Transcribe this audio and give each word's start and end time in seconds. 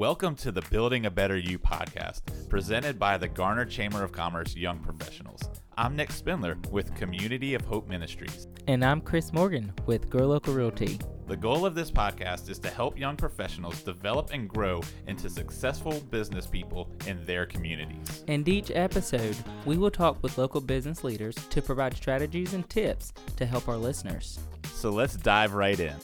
Welcome 0.00 0.34
to 0.36 0.50
the 0.50 0.62
Building 0.70 1.04
a 1.04 1.10
Better 1.10 1.36
You 1.36 1.58
podcast, 1.58 2.22
presented 2.48 2.98
by 2.98 3.18
the 3.18 3.28
Garner 3.28 3.66
Chamber 3.66 4.02
of 4.02 4.12
Commerce 4.12 4.56
Young 4.56 4.78
Professionals. 4.78 5.42
I'm 5.76 5.94
Nick 5.94 6.10
Spindler 6.10 6.56
with 6.70 6.94
Community 6.94 7.52
of 7.52 7.66
Hope 7.66 7.86
Ministries. 7.86 8.48
And 8.66 8.82
I'm 8.82 9.02
Chris 9.02 9.30
Morgan 9.34 9.74
with 9.84 10.08
Grow 10.08 10.26
Local 10.26 10.54
Realty. 10.54 10.98
The 11.26 11.36
goal 11.36 11.66
of 11.66 11.74
this 11.74 11.90
podcast 11.90 12.48
is 12.48 12.58
to 12.60 12.70
help 12.70 12.98
young 12.98 13.14
professionals 13.14 13.82
develop 13.82 14.30
and 14.32 14.48
grow 14.48 14.80
into 15.06 15.28
successful 15.28 16.00
business 16.10 16.46
people 16.46 16.90
in 17.06 17.22
their 17.26 17.44
communities. 17.44 18.24
And 18.26 18.48
each 18.48 18.70
episode, 18.70 19.36
we 19.66 19.76
will 19.76 19.90
talk 19.90 20.22
with 20.22 20.38
local 20.38 20.62
business 20.62 21.04
leaders 21.04 21.34
to 21.34 21.60
provide 21.60 21.94
strategies 21.94 22.54
and 22.54 22.66
tips 22.70 23.12
to 23.36 23.44
help 23.44 23.68
our 23.68 23.76
listeners. 23.76 24.40
So 24.72 24.88
let's 24.88 25.16
dive 25.16 25.52
right 25.52 25.78
in. 25.78 25.96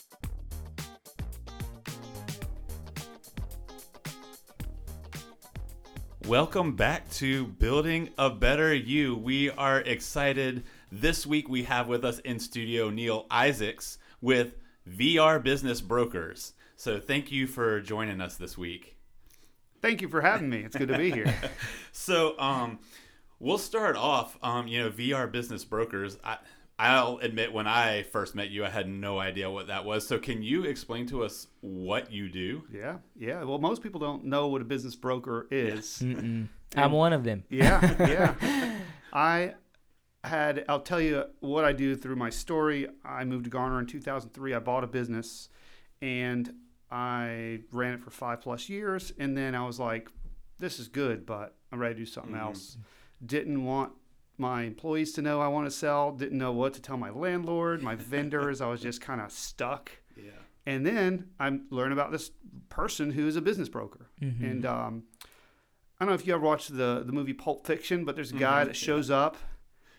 Welcome 6.26 6.74
back 6.74 7.08
to 7.12 7.46
Building 7.46 8.10
a 8.18 8.28
Better 8.28 8.74
You. 8.74 9.14
We 9.14 9.48
are 9.50 9.78
excited. 9.82 10.64
This 10.90 11.24
week 11.24 11.48
we 11.48 11.62
have 11.62 11.86
with 11.86 12.04
us 12.04 12.18
in 12.18 12.40
studio 12.40 12.90
Neal 12.90 13.26
Isaacs 13.30 13.98
with 14.20 14.56
VR 14.90 15.40
Business 15.40 15.80
Brokers. 15.80 16.54
So 16.74 16.98
thank 16.98 17.30
you 17.30 17.46
for 17.46 17.80
joining 17.80 18.20
us 18.20 18.36
this 18.36 18.58
week. 18.58 18.96
Thank 19.80 20.02
you 20.02 20.08
for 20.08 20.20
having 20.20 20.50
me. 20.50 20.58
It's 20.64 20.76
good 20.76 20.88
to 20.88 20.98
be 20.98 21.12
here. 21.12 21.32
so 21.92 22.36
um, 22.40 22.80
we'll 23.38 23.56
start 23.56 23.94
off. 23.94 24.36
Um, 24.42 24.66
you 24.66 24.80
know, 24.80 24.90
VR 24.90 25.30
Business 25.30 25.64
Brokers. 25.64 26.18
I, 26.24 26.38
I'll 26.78 27.18
admit, 27.22 27.54
when 27.54 27.66
I 27.66 28.02
first 28.02 28.34
met 28.34 28.50
you, 28.50 28.64
I 28.64 28.68
had 28.68 28.86
no 28.86 29.18
idea 29.18 29.50
what 29.50 29.68
that 29.68 29.86
was. 29.86 30.06
So, 30.06 30.18
can 30.18 30.42
you 30.42 30.64
explain 30.64 31.06
to 31.06 31.24
us 31.24 31.46
what 31.60 32.12
you 32.12 32.28
do? 32.28 32.64
Yeah, 32.70 32.98
yeah. 33.16 33.44
Well, 33.44 33.58
most 33.58 33.82
people 33.82 33.98
don't 33.98 34.24
know 34.26 34.48
what 34.48 34.60
a 34.60 34.64
business 34.64 34.94
broker 34.94 35.46
is. 35.50 36.00
Mm-mm. 36.02 36.48
I'm 36.76 36.92
one 36.92 37.14
of 37.14 37.24
them. 37.24 37.44
Yeah, 37.48 37.80
yeah. 38.06 38.78
I 39.12 39.54
had, 40.22 40.64
I'll 40.68 40.80
tell 40.80 41.00
you 41.00 41.24
what 41.40 41.64
I 41.64 41.72
do 41.72 41.96
through 41.96 42.16
my 42.16 42.30
story. 42.30 42.86
I 43.04 43.24
moved 43.24 43.44
to 43.44 43.50
Garner 43.50 43.80
in 43.80 43.86
2003. 43.86 44.54
I 44.54 44.58
bought 44.58 44.84
a 44.84 44.86
business 44.86 45.48
and 46.02 46.52
I 46.90 47.60
ran 47.72 47.94
it 47.94 48.00
for 48.00 48.10
five 48.10 48.40
plus 48.40 48.68
years. 48.68 49.12
And 49.18 49.36
then 49.36 49.54
I 49.54 49.64
was 49.64 49.80
like, 49.80 50.08
this 50.58 50.78
is 50.78 50.88
good, 50.88 51.26
but 51.26 51.54
I'm 51.72 51.78
ready 51.78 51.94
to 51.94 52.00
do 52.00 52.06
something 52.06 52.34
mm-hmm. 52.34 52.42
else. 52.42 52.76
Didn't 53.24 53.64
want 53.64 53.92
my 54.38 54.62
employees 54.62 55.12
to 55.12 55.22
know 55.22 55.40
I 55.40 55.48
want 55.48 55.66
to 55.66 55.70
sell, 55.70 56.12
didn't 56.12 56.38
know 56.38 56.52
what 56.52 56.74
to 56.74 56.80
tell 56.80 56.96
my 56.96 57.10
landlord, 57.10 57.82
my 57.82 57.94
vendors. 57.94 58.60
I 58.60 58.68
was 58.68 58.80
just 58.80 59.00
kind 59.00 59.20
of 59.20 59.32
stuck. 59.32 59.90
Yeah. 60.16 60.30
And 60.66 60.84
then 60.84 61.28
I 61.38 61.58
learned 61.70 61.92
about 61.92 62.10
this 62.12 62.30
person 62.68 63.10
who 63.10 63.26
is 63.26 63.36
a 63.36 63.40
business 63.40 63.68
broker. 63.68 64.10
Mm-hmm. 64.20 64.44
And 64.44 64.66
um, 64.66 65.04
I 65.98 66.04
don't 66.04 66.08
know 66.08 66.14
if 66.14 66.26
you 66.26 66.34
ever 66.34 66.42
watched 66.42 66.76
the, 66.76 67.02
the 67.06 67.12
movie 67.12 67.32
Pulp 67.32 67.66
Fiction, 67.66 68.04
but 68.04 68.16
there's 68.16 68.32
a 68.32 68.36
guy 68.36 68.60
mm-hmm. 68.60 68.68
that 68.68 68.76
shows 68.76 69.10
yeah. 69.10 69.16
up 69.16 69.36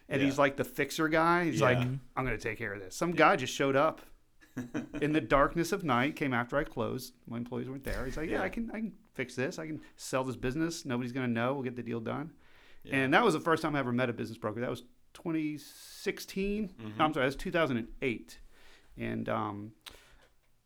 and 0.09 0.21
yeah. 0.21 0.27
he's 0.27 0.37
like 0.37 0.55
the 0.55 0.63
fixer 0.63 1.07
guy. 1.07 1.45
He's 1.45 1.59
yeah. 1.59 1.65
like, 1.65 1.77
I'm 1.77 2.25
going 2.25 2.37
to 2.37 2.37
take 2.37 2.57
care 2.57 2.73
of 2.73 2.79
this. 2.79 2.95
Some 2.95 3.11
guy 3.11 3.35
just 3.35 3.53
showed 3.53 3.75
up 3.75 4.01
in 5.01 5.13
the 5.13 5.21
darkness 5.21 5.71
of 5.71 5.83
night, 5.83 6.15
came 6.15 6.33
after 6.33 6.57
I 6.57 6.63
closed. 6.63 7.13
My 7.27 7.37
employees 7.37 7.69
weren't 7.69 7.83
there. 7.83 8.05
He's 8.05 8.17
like, 8.17 8.29
yeah, 8.29 8.41
I 8.41 8.49
can 8.49 8.69
I 8.71 8.77
can 8.77 8.93
fix 9.13 9.35
this. 9.35 9.59
I 9.59 9.67
can 9.67 9.81
sell 9.95 10.23
this 10.23 10.35
business. 10.35 10.85
Nobody's 10.85 11.11
going 11.11 11.27
to 11.27 11.31
know. 11.31 11.53
We'll 11.53 11.63
get 11.63 11.75
the 11.75 11.83
deal 11.83 11.99
done. 11.99 12.31
Yeah. 12.87 12.97
And 12.97 13.13
that 13.13 13.23
was 13.23 13.33
the 13.33 13.39
first 13.39 13.61
time 13.61 13.75
I 13.75 13.79
ever 13.79 13.91
met 13.91 14.09
a 14.09 14.13
business 14.13 14.37
broker. 14.37 14.61
That 14.61 14.69
was 14.69 14.83
2016. 15.13 16.69
Mm-hmm. 16.69 17.01
I'm 17.01 17.13
sorry, 17.13 17.25
that's 17.25 17.35
2008. 17.35 18.39
And 18.97 19.29
um, 19.29 19.71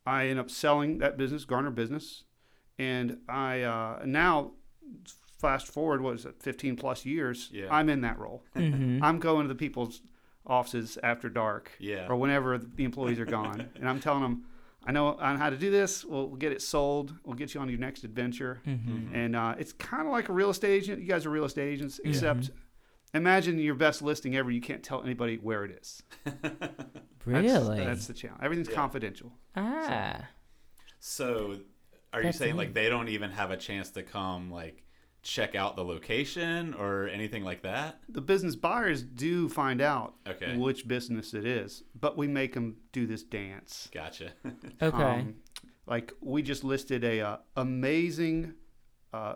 I 0.05 0.23
ended 0.23 0.39
up 0.39 0.50
selling 0.50 1.00
that 1.00 1.17
business, 1.17 1.45
Garner 1.45 1.72
Business. 1.72 2.23
And 2.80 3.17
I 3.30 3.61
uh, 3.61 4.02
now, 4.05 4.52
fast 5.39 5.67
forward, 5.67 6.02
what 6.02 6.16
is 6.16 6.25
it, 6.25 6.41
15 6.41 6.75
plus 6.75 7.05
years, 7.05 7.50
yeah. 7.52 7.67
I'm 7.69 7.89
in 7.89 8.02
that 8.02 8.17
role. 8.17 8.44
Mm-hmm. 8.56 9.03
I'm 9.03 9.19
going 9.19 9.44
to 9.44 9.47
the 9.47 9.58
people's 9.58 10.02
offices 10.45 10.97
after 11.03 11.29
dark 11.29 11.72
yeah. 11.79 12.07
or 12.07 12.16
whenever 12.16 12.57
the 12.57 12.84
employees 12.84 13.19
are 13.19 13.25
gone. 13.25 13.69
and 13.75 13.88
I'm 13.88 14.00
telling 14.00 14.22
them, 14.22 14.45
I 14.86 14.92
know 14.92 15.09
on 15.09 15.38
how 15.38 15.50
to 15.50 15.58
do 15.58 15.69
this. 15.69 16.03
We'll, 16.03 16.28
we'll, 16.28 16.38
get 16.38 16.52
it 16.52 16.62
sold. 16.62 17.14
We'll 17.24 17.36
get 17.36 17.53
you 17.53 17.62
on 17.62 17.69
your 17.69 17.78
next 17.78 18.03
adventure. 18.03 18.62
Mm-hmm. 18.66 19.14
And 19.14 19.36
uh, 19.36 19.56
it's 19.59 19.74
kind 19.74 20.08
of 20.08 20.12
like 20.12 20.30
a 20.30 20.34
real 20.34 20.50
estate 20.50 20.72
agent. 20.72 21.02
You 21.02 21.08
guys 21.08 21.25
are 21.25 21.30
real 21.30 21.46
estate 21.46 21.72
agents, 21.72 22.00
except 22.03 22.42
mm-hmm. 22.42 23.18
imagine 23.18 23.59
your 23.59 23.75
best 23.75 24.02
listing 24.02 24.36
ever. 24.36 24.50
You 24.50 24.62
can't 24.62 24.81
tell 24.81 25.03
anybody 25.03 25.38
where 25.38 25.66
it 25.66 25.80
is. 25.80 26.02
really? 27.25 27.47
That's, 27.47 27.68
that's, 27.68 28.08
the 28.08 28.14
challenge. 28.14 28.42
Everything's 28.44 28.69
yeah. 28.69 28.75
confidential. 28.75 29.31
Ah. 29.56 30.28
So, 31.00 31.53
so 31.53 31.59
are 32.13 32.24
you 32.24 32.31
saying 32.31 32.58
like 32.58 32.74
they 32.74 32.90
don't 32.90 33.09
even 33.09 33.31
have 33.31 33.52
a 33.52 33.58
chance 33.58 33.92
to 33.92 34.03
come 34.03 34.52
like 34.52 34.84
check 35.23 35.55
out 35.55 35.75
the 35.75 35.83
location 35.83 36.73
or 36.73 37.07
anything 37.07 37.43
like 37.43 37.61
that? 37.63 37.99
The 38.09 38.21
business 38.21 38.55
buyers 38.55 39.03
do 39.03 39.49
find 39.49 39.81
out 39.81 40.15
okay. 40.27 40.57
which 40.57 40.87
business 40.87 41.33
it 41.33 41.45
is, 41.45 41.83
but 41.99 42.17
we 42.17 42.27
make 42.27 42.53
them 42.53 42.77
do 42.91 43.05
this 43.05 43.23
dance. 43.23 43.89
Gotcha. 43.93 44.31
okay. 44.81 44.97
Um, 45.03 45.35
like 45.87 46.13
we 46.21 46.41
just 46.41 46.63
listed 46.63 47.03
a 47.03 47.21
uh, 47.21 47.37
amazing 47.55 48.53
uh, 49.13 49.35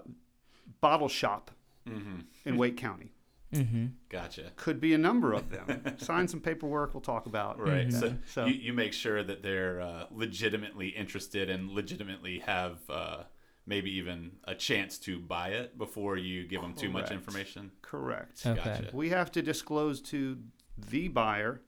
bottle 0.82 1.10
shop 1.10 1.52
mm-hmm. 1.88 2.20
in 2.46 2.58
Wake 2.58 2.78
County. 2.78 3.12
Mm-hmm. 3.54 3.86
Gotcha. 4.10 4.52
Could 4.56 4.82
be 4.82 4.94
a 4.94 4.98
number 4.98 5.34
of 5.34 5.50
them. 5.50 5.96
Sign 5.98 6.28
some 6.28 6.42
paperwork. 6.42 6.94
We'll 6.94 7.02
talk 7.02 7.26
about. 7.26 7.60
Right. 7.60 7.88
Mm-hmm. 7.88 8.00
So, 8.00 8.16
so, 8.26 8.46
you, 8.46 8.56
you 8.56 8.74
make 8.74 8.92
sure 8.92 9.24
that 9.24 9.44
they're 9.44 9.82
uh, 9.82 10.06
legitimately 10.12 10.90
interested 10.90 11.50
and 11.50 11.72
legitimately 11.72 12.40
have 12.40 12.80
uh, 12.90 13.24
maybe 13.68 13.92
even 13.92 14.32
a 14.44 14.56
chance 14.56 14.98
to 15.00 15.20
buy 15.20 15.50
it 15.50 15.78
before 15.78 16.18
you 16.18 16.48
give 16.48 16.62
them 16.62 16.74
too 16.74 16.90
much 16.90 17.12
information? 17.12 17.72
Correct. 17.82 18.46
Okay. 18.46 18.56
Gotcha. 18.64 18.90
We 18.94 19.10
have 19.10 19.32
to 19.34 19.42
disclose 19.42 20.02
to 20.04 20.38
the 20.78 21.08
buyer 21.08 21.62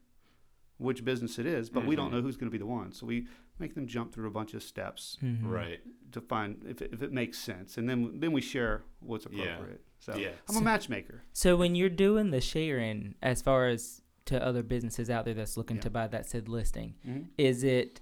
which 0.78 1.04
business 1.04 1.40
it 1.40 1.46
is, 1.46 1.70
but 1.70 1.82
mm-hmm. 1.82 1.90
we 1.90 1.96
don't 1.96 2.08
mm-hmm. 2.08 2.18
know 2.18 2.22
who's 2.22 2.38
going 2.38 2.48
to 2.48 2.52
be 2.52 2.60
the 2.60 2.66
one. 2.66 2.92
So 2.92 3.06
we 3.06 3.28
make 3.60 3.74
them 3.74 3.88
jump 3.88 4.14
through 4.14 4.28
a 4.28 4.32
bunch 4.32 4.54
of 4.54 4.62
steps, 4.62 5.18
mm-hmm. 5.24 5.50
right, 5.50 5.80
to 6.12 6.22
find 6.22 6.64
if 6.68 6.82
it, 6.82 6.92
if 6.94 7.02
it 7.02 7.12
makes 7.12 7.40
sense, 7.40 7.78
and 7.78 7.90
then 7.90 8.20
then 8.20 8.32
we 8.32 8.42
share 8.42 8.84
what's 9.00 9.26
appropriate. 9.26 9.82
Yeah. 9.82 10.14
So 10.14 10.16
yeah. 10.16 10.30
I'm 10.48 10.56
so, 10.56 10.62
a 10.62 10.64
matchmaker. 10.64 11.24
So 11.34 11.56
when 11.56 11.76
you're 11.76 11.90
doing 11.90 12.30
the 12.32 12.42
sharing, 12.42 13.16
as 13.22 13.42
far 13.42 13.68
as 13.68 14.02
to 14.26 14.46
other 14.46 14.62
businesses 14.62 15.10
out 15.10 15.26
there 15.26 15.34
that's 15.34 15.58
looking 15.58 15.78
yeah. 15.78 15.84
to 15.84 15.90
buy 15.90 16.08
that 16.08 16.30
said 16.30 16.48
listing, 16.48 16.96
mm-hmm. 17.08 17.24
is 17.38 17.64
it 17.64 18.02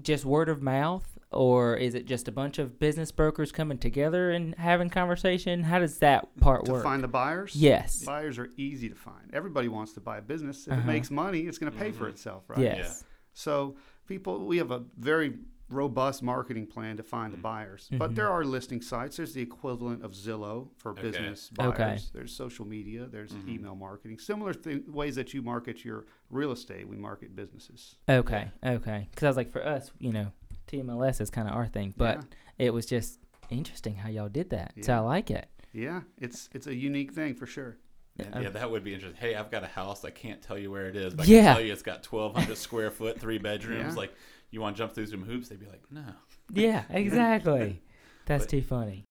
just 0.00 0.24
word 0.24 0.48
of 0.48 0.62
mouth 0.62 1.18
or 1.36 1.76
is 1.76 1.94
it 1.94 2.06
just 2.06 2.28
a 2.28 2.32
bunch 2.32 2.58
of 2.58 2.78
business 2.78 3.12
brokers 3.12 3.52
coming 3.52 3.78
together 3.78 4.30
and 4.30 4.54
having 4.56 4.90
conversation? 4.90 5.62
How 5.62 5.78
does 5.78 5.98
that 5.98 6.34
part 6.40 6.64
to 6.64 6.72
work? 6.72 6.82
To 6.82 6.88
find 6.88 7.04
the 7.04 7.08
buyers? 7.08 7.54
Yes. 7.54 8.04
Buyers 8.04 8.38
are 8.38 8.50
easy 8.56 8.88
to 8.88 8.94
find. 8.94 9.30
Everybody 9.32 9.68
wants 9.68 9.92
to 9.92 10.00
buy 10.00 10.18
a 10.18 10.22
business. 10.22 10.66
If 10.66 10.72
uh-huh. 10.72 10.82
it 10.82 10.86
makes 10.86 11.10
money, 11.10 11.40
it's 11.42 11.58
going 11.58 11.72
to 11.72 11.78
pay 11.78 11.90
mm-hmm. 11.90 11.98
for 11.98 12.08
itself, 12.08 12.44
right? 12.48 12.58
Yes. 12.58 12.78
Yeah. 12.78 13.06
So 13.34 13.76
people, 14.06 14.46
we 14.46 14.58
have 14.58 14.70
a 14.70 14.84
very 14.98 15.34
robust 15.68 16.22
marketing 16.22 16.64
plan 16.64 16.96
to 16.96 17.02
find 17.02 17.32
mm-hmm. 17.32 17.42
the 17.42 17.42
buyers. 17.42 17.86
Mm-hmm. 17.86 17.98
But 17.98 18.14
there 18.14 18.30
are 18.30 18.44
listing 18.44 18.80
sites. 18.80 19.16
There's 19.16 19.34
the 19.34 19.42
equivalent 19.42 20.04
of 20.04 20.12
Zillow 20.12 20.68
for 20.76 20.92
okay. 20.92 21.02
business 21.02 21.50
buyers. 21.50 21.72
Okay. 21.72 21.98
There's 22.12 22.32
social 22.32 22.64
media. 22.64 23.06
There's 23.10 23.32
mm-hmm. 23.32 23.50
email 23.50 23.74
marketing. 23.74 24.18
Similar 24.18 24.54
th- 24.54 24.84
ways 24.86 25.16
that 25.16 25.34
you 25.34 25.42
market 25.42 25.84
your 25.84 26.06
real 26.30 26.52
estate, 26.52 26.88
we 26.88 26.96
market 26.96 27.34
businesses. 27.34 27.96
Okay. 28.08 28.48
Okay. 28.64 29.08
Because 29.10 29.24
I 29.24 29.28
was 29.28 29.36
like, 29.36 29.50
for 29.50 29.66
us, 29.66 29.90
you 29.98 30.12
know, 30.12 30.32
TMLS 30.68 31.20
is 31.20 31.30
kind 31.30 31.48
of 31.48 31.54
our 31.54 31.66
thing, 31.66 31.94
but 31.96 32.18
yeah. 32.18 32.66
it 32.66 32.74
was 32.74 32.86
just 32.86 33.18
interesting 33.50 33.96
how 33.96 34.08
y'all 34.08 34.28
did 34.28 34.50
that. 34.50 34.72
Yeah. 34.76 34.84
So 34.84 34.94
I 34.94 34.98
like 34.98 35.30
it. 35.30 35.48
Yeah, 35.72 36.02
it's 36.18 36.48
it's 36.52 36.66
a 36.66 36.74
unique 36.74 37.12
thing 37.12 37.34
for 37.34 37.46
sure. 37.46 37.76
Yeah, 38.16 38.40
yeah, 38.40 38.48
that 38.48 38.70
would 38.70 38.82
be 38.82 38.94
interesting. 38.94 39.20
Hey, 39.20 39.34
I've 39.34 39.50
got 39.50 39.62
a 39.62 39.66
house. 39.66 40.04
I 40.04 40.10
can't 40.10 40.40
tell 40.40 40.56
you 40.56 40.70
where 40.70 40.86
it 40.86 40.96
is, 40.96 41.14
but 41.14 41.28
yeah. 41.28 41.38
I 41.38 41.42
can 41.42 41.54
tell 41.56 41.64
you 41.66 41.72
it's 41.72 41.82
got 41.82 42.06
1,200 42.06 42.56
square 42.56 42.90
foot, 42.90 43.20
three 43.20 43.36
bedrooms. 43.36 43.94
Like, 43.94 44.14
you 44.50 44.62
want 44.62 44.74
to 44.76 44.82
jump 44.82 44.94
through 44.94 45.06
some 45.06 45.22
hoops? 45.22 45.48
They'd 45.48 45.60
be 45.60 45.66
like, 45.66 45.82
no. 45.90 46.04
Yeah, 46.52 46.84
exactly. 46.90 47.82
That's 48.26 48.44
but 48.44 48.50
too 48.50 48.62
funny. 48.62 49.04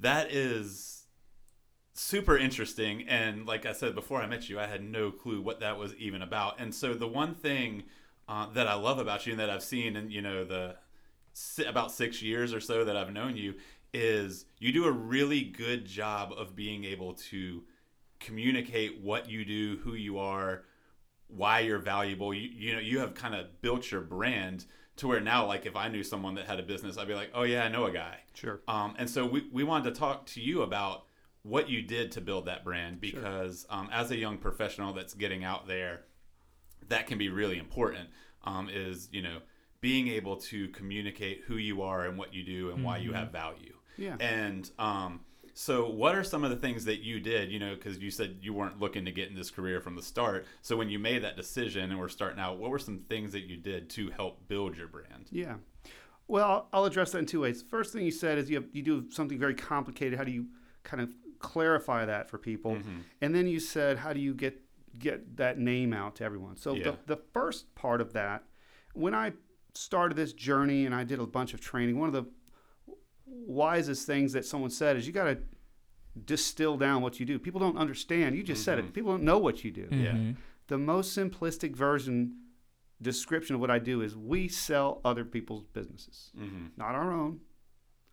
That 0.00 0.30
is 0.32 1.06
super 1.94 2.38
interesting. 2.38 3.06
And 3.08 3.46
like 3.46 3.66
I 3.66 3.72
said 3.72 3.94
before 3.94 4.22
I 4.22 4.26
met 4.26 4.48
you, 4.48 4.58
I 4.58 4.66
had 4.66 4.82
no 4.82 5.10
clue 5.10 5.42
what 5.42 5.60
that 5.60 5.78
was 5.78 5.94
even 5.96 6.22
about. 6.22 6.60
And 6.60 6.74
so 6.74 6.94
the 6.94 7.08
one 7.08 7.34
thing 7.34 7.84
uh, 8.28 8.46
that 8.50 8.68
I 8.68 8.74
love 8.74 8.98
about 8.98 9.26
you 9.26 9.32
and 9.32 9.40
that 9.40 9.50
I've 9.50 9.62
seen 9.62 9.96
and 9.96 10.12
you 10.12 10.22
know, 10.22 10.44
the 10.44 10.76
about 11.66 11.92
six 11.92 12.22
years 12.22 12.54
or 12.54 12.60
so 12.60 12.84
that 12.84 12.96
I've 12.96 13.12
known 13.12 13.36
you 13.36 13.54
is 13.92 14.46
you 14.58 14.72
do 14.72 14.84
a 14.84 14.92
really 14.92 15.42
good 15.42 15.84
job 15.84 16.32
of 16.36 16.54
being 16.54 16.84
able 16.84 17.14
to 17.14 17.62
communicate 18.20 19.00
what 19.00 19.28
you 19.28 19.44
do, 19.44 19.78
who 19.82 19.94
you 19.94 20.18
are, 20.18 20.64
why 21.28 21.60
you're 21.60 21.78
valuable. 21.78 22.32
You 22.32 22.50
you 22.52 22.72
know 22.74 22.80
you 22.80 22.98
have 22.98 23.14
kind 23.14 23.34
of 23.34 23.60
built 23.60 23.90
your 23.90 24.00
brand 24.00 24.66
to 24.96 25.08
where 25.08 25.20
now 25.20 25.46
like 25.46 25.66
if 25.66 25.76
I 25.76 25.88
knew 25.88 26.02
someone 26.02 26.34
that 26.36 26.46
had 26.46 26.58
a 26.58 26.62
business, 26.62 26.98
I'd 26.98 27.08
be 27.08 27.14
like, 27.14 27.30
oh 27.34 27.42
yeah, 27.42 27.64
I 27.64 27.68
know 27.68 27.84
a 27.86 27.92
guy. 27.92 28.18
Sure. 28.34 28.60
Um, 28.68 28.94
and 28.98 29.08
so 29.08 29.26
we 29.26 29.48
we 29.52 29.64
wanted 29.64 29.94
to 29.94 29.98
talk 29.98 30.26
to 30.26 30.40
you 30.40 30.62
about 30.62 31.04
what 31.42 31.68
you 31.68 31.82
did 31.82 32.10
to 32.12 32.20
build 32.20 32.46
that 32.46 32.64
brand 32.64 33.00
because 33.00 33.66
sure. 33.70 33.78
um, 33.78 33.88
as 33.92 34.10
a 34.10 34.16
young 34.16 34.36
professional 34.38 34.92
that's 34.92 35.14
getting 35.14 35.44
out 35.44 35.68
there, 35.68 36.02
that 36.88 37.06
can 37.06 37.18
be 37.18 37.28
really 37.28 37.58
important. 37.58 38.08
Um, 38.44 38.68
is 38.72 39.08
you 39.12 39.22
know 39.22 39.38
being 39.80 40.08
able 40.08 40.36
to 40.36 40.68
communicate 40.68 41.42
who 41.46 41.56
you 41.56 41.82
are 41.82 42.04
and 42.06 42.18
what 42.18 42.34
you 42.34 42.42
do 42.42 42.70
and 42.70 42.82
why 42.82 42.98
you 42.98 43.12
have 43.12 43.30
value. 43.30 43.74
Yeah. 43.96 44.16
And 44.20 44.70
um, 44.78 45.20
so, 45.54 45.88
what 45.88 46.14
are 46.14 46.22
some 46.22 46.44
of 46.44 46.50
the 46.50 46.56
things 46.56 46.84
that 46.84 47.02
you 47.02 47.18
did? 47.18 47.50
You 47.50 47.58
know, 47.58 47.74
because 47.74 47.98
you 47.98 48.10
said 48.10 48.38
you 48.42 48.52
weren't 48.52 48.78
looking 48.78 49.06
to 49.06 49.10
get 49.12 49.30
in 49.30 49.34
this 49.34 49.50
career 49.50 49.80
from 49.80 49.96
the 49.96 50.02
start. 50.02 50.44
So, 50.60 50.76
when 50.76 50.90
you 50.90 50.98
made 50.98 51.24
that 51.24 51.36
decision 51.36 51.90
and 51.90 51.98
were 51.98 52.08
starting 52.08 52.38
out, 52.38 52.58
what 52.58 52.70
were 52.70 52.78
some 52.78 52.98
things 53.08 53.32
that 53.32 53.44
you 53.44 53.56
did 53.56 53.88
to 53.90 54.10
help 54.10 54.46
build 54.48 54.76
your 54.76 54.88
brand? 54.88 55.28
Yeah. 55.30 55.54
Well, 56.28 56.68
I'll 56.72 56.84
address 56.84 57.12
that 57.12 57.18
in 57.18 57.26
two 57.26 57.40
ways. 57.40 57.62
First 57.62 57.92
thing 57.92 58.04
you 58.04 58.10
said 58.10 58.38
is 58.38 58.50
you 58.50 58.56
have, 58.56 58.66
you 58.72 58.82
do 58.82 59.10
something 59.10 59.38
very 59.38 59.54
complicated. 59.54 60.18
How 60.18 60.24
do 60.24 60.32
you 60.32 60.46
kind 60.82 61.00
of 61.00 61.14
clarify 61.38 62.04
that 62.04 62.28
for 62.28 62.38
people? 62.38 62.72
Mm-hmm. 62.72 62.98
And 63.20 63.34
then 63.34 63.46
you 63.46 63.60
said 63.60 63.98
how 63.98 64.12
do 64.12 64.20
you 64.20 64.34
get 64.34 64.60
get 64.98 65.36
that 65.36 65.58
name 65.58 65.92
out 65.92 66.16
to 66.16 66.24
everyone? 66.24 66.56
So 66.56 66.74
Yeah. 66.74 66.84
the 67.06 67.14
the 67.14 67.22
first 67.32 67.74
part 67.74 68.00
of 68.00 68.12
that, 68.14 68.44
when 68.92 69.14
I 69.14 69.32
started 69.76 70.14
this 70.16 70.32
journey 70.32 70.86
and 70.86 70.94
I 70.94 71.04
did 71.04 71.18
a 71.20 71.26
bunch 71.26 71.54
of 71.54 71.60
training, 71.60 71.98
one 71.98 72.08
of 72.08 72.14
the 72.14 72.24
wisest 73.26 74.06
things 74.06 74.32
that 74.32 74.44
someone 74.44 74.70
said 74.70 74.96
is 74.96 75.06
you 75.06 75.12
got 75.12 75.24
to 75.24 75.38
distill 76.24 76.76
down 76.76 77.02
what 77.02 77.20
you 77.20 77.26
do. 77.26 77.38
People 77.38 77.60
don't 77.60 77.76
understand. 77.76 78.34
You 78.36 78.42
just 78.42 78.64
said 78.64 78.78
Mm-hmm. 78.78 78.88
it. 78.88 78.94
People 78.94 79.12
don't 79.12 79.24
know 79.24 79.38
what 79.38 79.64
you 79.64 79.70
do. 79.70 79.88
Yeah. 79.90 80.12
Mhm. 80.12 80.36
The 80.68 80.78
most 80.78 81.16
simplistic 81.16 81.74
version 81.76 82.36
description 83.02 83.54
of 83.54 83.60
what 83.60 83.70
I 83.70 83.78
do 83.78 84.00
is 84.00 84.16
we 84.16 84.48
sell 84.48 85.00
other 85.04 85.24
people's 85.24 85.64
businesses, 85.64 86.30
Mm-hmm. 86.38 86.66
not 86.76 86.94
our 86.94 87.12
own. 87.12 87.40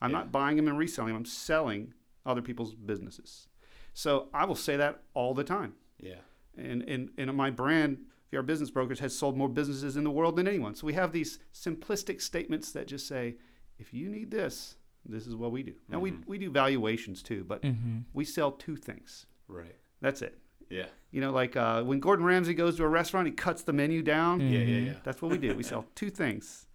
I'm 0.02 0.12
Yeah. 0.12 0.18
not 0.18 0.32
buying 0.32 0.58
them 0.58 0.68
and 0.68 0.78
reselling 0.78 1.10
them. 1.14 1.18
I'm 1.22 1.26
selling 1.26 1.94
other 2.26 2.42
people's 2.42 2.76
businesses. 2.76 3.48
So 3.94 4.28
I 4.34 4.44
will 4.46 4.56
say 4.56 4.76
that 4.78 5.04
all 5.14 5.34
the 5.34 5.44
time. 5.46 5.76
Yeah. 6.00 6.20
And 6.58 6.82
and, 6.84 7.10
and 7.18 7.34
my 7.38 7.50
brand, 7.52 8.00
VR 8.34 8.46
Business 8.46 8.72
Brokers, 8.72 9.00
has 9.00 9.16
sold 9.18 9.38
more 9.38 9.50
businesses 9.50 9.96
in 9.98 10.04
the 10.04 10.12
world 10.12 10.36
than 10.36 10.48
anyone. 10.48 10.76
So 10.76 10.88
we 10.88 10.94
have 10.94 11.12
these 11.12 11.40
simplistic 11.54 12.22
statements 12.22 12.72
that 12.72 12.88
just 12.88 13.08
say, 13.08 13.36
if 13.80 13.94
you 13.94 14.10
need 14.10 14.32
this, 14.32 14.76
this 15.06 15.28
is 15.28 15.36
what 15.36 15.52
we 15.52 15.64
do. 15.64 15.74
Now 15.90 16.00
we, 16.00 16.14
we 16.26 16.38
do 16.38 16.50
valuations 16.50 17.22
too, 17.22 17.44
but 17.44 17.62
Mhm. 17.62 18.04
we 18.14 18.24
sell 18.26 18.52
two 18.52 18.76
things. 18.76 19.26
Right. 19.48 19.76
That's 20.02 20.22
it. 20.22 20.38
Yeah. 20.70 20.86
You 21.12 21.22
know, 21.22 21.32
like 21.32 21.56
uh, 21.56 21.84
when 21.84 22.00
Gordon 22.00 22.26
Ramsay 22.26 22.54
goes 22.54 22.78
to 22.78 22.84
a 22.84 22.88
restaurant, 22.88 23.28
he 23.28 23.34
cuts 23.34 23.64
the 23.64 23.74
menu 23.74 24.02
down. 24.02 24.40
Yeah. 24.40 24.60
Yeah. 24.60 24.66
Mhm. 24.66 24.86
Yeah. 24.88 24.94
That's 25.04 25.22
what 25.22 25.32
we 25.32 25.38
do. 25.38 25.54
We 25.56 25.64
sell 25.64 25.86
two 25.96 26.10
things, 26.10 26.66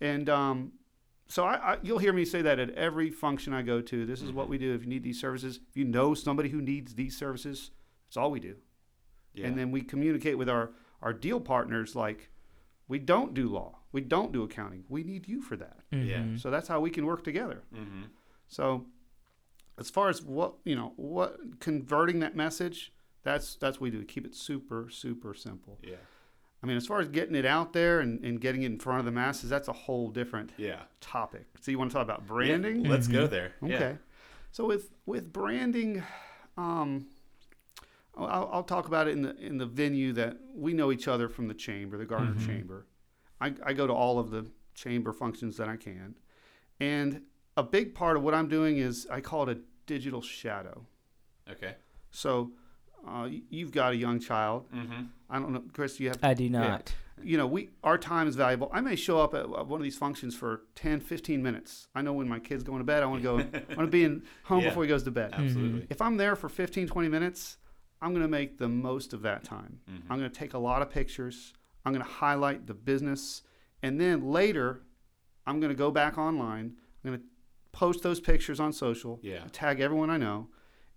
and 0.00 0.28
um, 0.28 0.72
so 1.28 1.44
I, 1.44 1.74
I, 1.74 1.78
you'll 1.82 1.98
hear 1.98 2.12
me 2.12 2.24
say 2.24 2.42
that 2.42 2.58
at 2.58 2.70
every 2.70 3.08
function 3.10 3.52
I 3.52 3.62
go 3.62 3.80
to. 3.80 4.04
This 4.04 4.20
is 4.20 4.32
what 4.32 4.48
we 4.48 4.58
do. 4.58 4.74
If 4.74 4.82
you 4.82 4.88
need 4.88 5.04
these 5.04 5.20
services, 5.20 5.60
if 5.70 5.76
you 5.76 5.84
know 5.84 6.12
somebody 6.12 6.48
who 6.48 6.60
needs 6.60 6.94
these 6.96 7.16
services, 7.16 7.70
that's 8.08 8.16
all 8.16 8.30
we 8.32 8.40
do. 8.40 8.56
Yeah. 9.32 9.46
And 9.46 9.56
then 9.56 9.70
we 9.70 9.80
communicate 9.82 10.36
with 10.36 10.48
our 10.50 10.72
our 11.02 11.12
deal 11.12 11.40
partners 11.40 11.94
like, 11.96 12.30
we 12.88 12.98
don't 12.98 13.34
do 13.34 13.48
law, 13.48 13.78
we 13.92 14.00
don't 14.00 14.32
do 14.32 14.42
accounting. 14.42 14.84
We 14.88 15.02
need 15.04 15.28
you 15.28 15.40
for 15.42 15.56
that. 15.56 15.78
Yeah. 15.90 16.18
Mhm. 16.22 16.40
So 16.40 16.50
that's 16.50 16.68
how 16.68 16.80
we 16.80 16.90
can 16.90 17.06
work 17.06 17.22
together. 17.24 17.62
mm-hmm. 17.74 18.02
So, 18.48 18.86
as 19.78 19.88
far 19.90 20.08
as 20.08 20.22
what 20.22 20.54
you 20.64 20.74
know, 20.74 20.92
what 20.96 21.60
converting 21.60 22.18
that 22.20 22.34
message, 22.36 22.92
that's 23.22 23.54
that's 23.56 23.76
what 23.78 23.82
we 23.84 23.90
do. 23.90 23.98
we 24.00 24.04
Keep 24.04 24.26
it 24.26 24.34
super 24.34 24.88
super 24.90 25.34
simple. 25.34 25.78
Yeah. 25.82 25.96
I 26.62 26.66
mean, 26.66 26.76
as 26.76 26.86
far 26.86 27.00
as 27.00 27.08
getting 27.08 27.34
it 27.34 27.46
out 27.46 27.72
there 27.72 28.00
and, 28.00 28.22
and 28.22 28.38
getting 28.38 28.62
it 28.64 28.66
in 28.66 28.78
front 28.78 28.98
of 28.98 29.06
the 29.06 29.10
masses, 29.12 29.48
that's 29.48 29.68
a 29.68 29.72
whole 29.72 30.10
different 30.10 30.52
Yeah. 30.58 30.82
topic. 31.00 31.46
So 31.60 31.70
you 31.70 31.78
want 31.78 31.90
to 31.90 31.94
talk 31.94 32.04
about 32.04 32.26
branding? 32.26 32.84
Yeah, 32.84 32.90
let's 32.90 33.08
go 33.08 33.26
Mhm. 33.26 33.30
there. 33.30 33.52
Okay. 33.62 33.70
Yeah. 33.72 33.96
So 34.52 34.66
with 34.66 34.90
with 35.06 35.32
branding, 35.32 36.02
um, 36.58 37.06
I'll, 38.16 38.50
I'll 38.52 38.62
talk 38.64 38.86
about 38.86 39.08
it 39.08 39.12
in 39.12 39.22
the 39.22 39.36
in 39.36 39.56
the 39.58 39.66
venue 39.66 40.12
that 40.14 40.36
we 40.54 40.72
know 40.74 40.90
each 40.92 41.08
other 41.08 41.28
from 41.28 41.48
the 41.48 41.54
chamber, 41.54 41.96
the 41.96 42.04
Garner 42.06 42.34
Mhm. 42.34 42.46
Chamber. 42.46 42.86
I, 43.40 43.54
I 43.64 43.72
go 43.72 43.86
to 43.86 43.92
all 43.92 44.18
of 44.18 44.30
the 44.30 44.46
chamber 44.74 45.12
functions 45.12 45.56
that 45.56 45.68
I 45.68 45.76
can, 45.76 46.14
and 46.78 47.22
a 47.56 47.62
big 47.62 47.94
part 47.94 48.16
of 48.16 48.22
what 48.22 48.34
I'm 48.34 48.48
doing 48.48 48.78
is 48.78 49.06
I 49.10 49.20
call 49.20 49.48
it 49.48 49.56
a 49.56 49.60
digital 49.86 50.20
shadow. 50.22 50.86
Okay. 51.50 51.74
So 52.10 52.52
uh, 53.06 53.28
you've 53.48 53.72
got 53.72 53.92
a 53.92 53.96
young 53.96 54.20
child. 54.20 54.66
Mm-hmm. 54.74 55.04
I 55.30 55.38
don't 55.38 55.52
know, 55.52 55.62
Chris. 55.72 55.98
You 56.00 56.08
have 56.08 56.18
I 56.22 56.34
do 56.34 56.48
not. 56.50 56.92
you 57.22 57.36
know, 57.38 57.46
we 57.46 57.70
our 57.82 57.96
time 57.98 58.28
is 58.28 58.36
valuable. 58.36 58.70
I 58.72 58.80
may 58.80 58.96
show 58.96 59.20
up 59.20 59.34
at 59.34 59.44
uh, 59.44 59.64
one 59.64 59.80
of 59.80 59.82
these 59.84 59.96
functions 59.96 60.34
for 60.34 60.62
10, 60.74 61.00
15 61.00 61.42
minutes. 61.42 61.88
I 61.94 62.02
know 62.02 62.12
when 62.12 62.28
my 62.28 62.38
kid's 62.40 62.62
going 62.62 62.78
to 62.78 62.84
bed, 62.84 63.02
I 63.02 63.06
want 63.06 63.22
to 63.22 63.24
go, 63.24 63.38
I 63.70 63.74
want 63.76 63.86
to 63.86 63.86
be 63.86 64.04
in 64.04 64.22
home 64.44 64.60
Yeah. 64.62 64.68
before 64.70 64.82
he 64.84 64.88
goes 64.88 65.02
to 65.04 65.10
bed. 65.10 65.30
Absolutely. 65.32 65.86
If 65.90 66.02
I'm 66.02 66.16
there 66.18 66.36
for 66.36 66.48
15, 66.48 66.86
20 66.88 67.08
minutes, 67.08 67.56
I'm 68.02 68.10
going 68.10 68.22
to 68.22 68.28
make 68.28 68.58
the 68.58 68.68
most 68.68 69.12
of 69.12 69.22
that 69.22 69.44
time. 69.44 69.80
Mhm. 69.90 70.02
I'm 70.08 70.18
going 70.18 70.30
to 70.30 70.38
take 70.38 70.54
a 70.54 70.58
lot 70.58 70.82
of 70.82 70.90
pictures. 70.90 71.52
I'm 71.84 71.92
going 71.92 72.04
to 72.04 72.10
highlight 72.10 72.66
the 72.66 72.74
business. 72.74 73.42
And 73.82 74.00
then 74.00 74.22
later, 74.30 74.82
I'm 75.46 75.60
going 75.60 75.70
to 75.70 75.76
go 75.76 75.90
back 75.90 76.18
online. 76.18 76.76
I'm 77.04 77.10
going 77.10 77.18
to 77.20 77.24
post 77.72 78.02
those 78.02 78.20
pictures 78.20 78.58
on 78.60 78.72
social, 78.72 79.20
Yeah. 79.22 79.44
tag 79.52 79.80
everyone 79.80 80.10
I 80.10 80.16
know, 80.16 80.48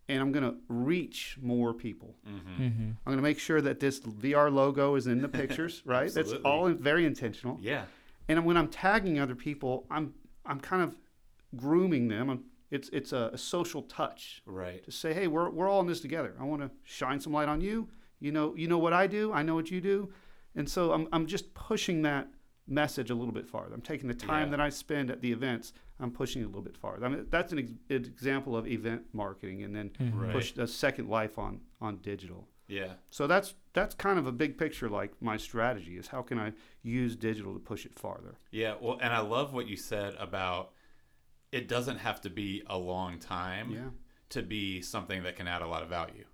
and 0.09 0.21
I'm 0.21 0.31
going 0.31 0.43
to 0.43 0.57
reach 0.67 1.37
more 1.41 1.73
people. 1.73 2.15
Mm-hmm. 2.27 2.63
Mm-hmm. 2.63 2.81
I'm 2.89 2.97
going 3.05 3.17
to 3.17 3.23
make 3.23 3.39
sure 3.39 3.61
that 3.61 3.79
this 3.79 3.99
VR 3.99 4.51
logo 4.51 4.95
is 4.95 5.07
in 5.07 5.21
the 5.21 5.29
pictures, 5.41 5.81
right? 5.85 6.11
That's 6.13 6.33
all 6.43 6.69
very 6.69 7.05
intentional. 7.05 7.57
Yeah. 7.61 7.85
And 8.27 8.45
when 8.45 8.57
I'm 8.57 8.67
tagging 8.69 9.19
other 9.19 9.35
people, 9.35 9.85
I'm 9.89 10.13
I'm 10.45 10.59
kind 10.59 10.81
of 10.83 10.95
grooming 11.55 12.07
them. 12.09 12.29
I'm, 12.29 12.43
it's 12.73 12.89
it's 12.89 13.13
a, 13.13 13.29
a 13.33 13.37
social 13.37 13.83
touch 13.83 14.41
Right. 14.45 14.83
to 14.83 14.91
say, 14.91 15.13
hey, 15.13 15.27
we're 15.27 15.49
we're 15.49 15.69
all 15.69 15.81
in 15.81 15.87
this 15.87 16.01
together. 16.01 16.33
I 16.39 16.43
want 16.43 16.61
to 16.61 16.71
shine 16.83 17.19
some 17.19 17.33
light 17.33 17.47
on 17.49 17.61
you. 17.61 17.87
You 18.19 18.31
know 18.31 18.55
you 18.55 18.67
know 18.67 18.77
what 18.79 18.93
I 18.93 19.07
do. 19.07 19.31
I 19.33 19.43
know 19.43 19.55
what 19.55 19.69
you 19.71 19.79
do, 19.81 20.11
and 20.55 20.67
so 20.69 20.91
I'm 20.93 21.07
I'm 21.13 21.25
just 21.27 21.53
pushing 21.53 22.01
that 22.03 22.27
message 22.67 23.09
a 23.09 23.15
little 23.15 23.33
bit 23.33 23.47
farther. 23.47 23.73
I'm 23.73 23.81
taking 23.81 24.07
the 24.07 24.13
time 24.13 24.47
Yeah. 24.47 24.51
that 24.51 24.61
I 24.61 24.69
spend 24.69 25.11
at 25.11 25.21
the 25.21 25.31
events. 25.31 25.73
I'm 25.99 26.11
pushing 26.11 26.41
it 26.41 26.45
a 26.45 26.47
little 26.47 26.61
bit 26.61 26.77
farther. 26.77 27.05
I 27.05 27.09
mean, 27.09 27.25
that's 27.29 27.51
an, 27.51 27.59
ex- 27.59 27.71
an 27.89 28.05
example 28.05 28.55
of 28.55 28.65
event 28.67 29.03
marketing, 29.13 29.63
and 29.63 29.75
then 29.75 29.89
Mhm. 29.99 30.19
Right. 30.21 30.31
push 30.31 30.57
a 30.57 30.67
second 30.67 31.09
life 31.09 31.37
on 31.37 31.61
on 31.81 31.97
digital. 31.97 32.47
Yeah. 32.67 32.93
So 33.11 33.27
that's 33.27 33.53
that's 33.73 33.93
kind 33.95 34.17
of 34.17 34.25
a 34.25 34.31
big 34.31 34.57
picture. 34.57 34.89
Like 34.89 35.11
my 35.21 35.37
strategy 35.37 35.97
is 35.97 36.07
how 36.07 36.21
can 36.21 36.39
I 36.39 36.53
use 36.81 37.15
digital 37.17 37.53
to 37.53 37.59
push 37.59 37.85
it 37.85 37.93
farther. 37.99 38.35
Yeah. 38.51 38.75
Well, 38.81 38.97
and 39.01 39.13
I 39.13 39.19
love 39.19 39.53
what 39.53 39.67
you 39.67 39.75
said 39.75 40.15
about 40.17 40.71
it 41.53 41.67
doesn't 41.67 41.97
have 41.99 42.19
to 42.21 42.29
be 42.29 42.63
a 42.67 42.77
long 42.77 43.19
time 43.19 43.71
Yeah. 43.71 43.89
to 44.29 44.41
be 44.41 44.81
something 44.81 45.23
that 45.23 45.35
can 45.35 45.47
add 45.47 45.61
a 45.61 45.67
lot 45.67 45.83
of 45.83 45.89
value. 45.89 46.25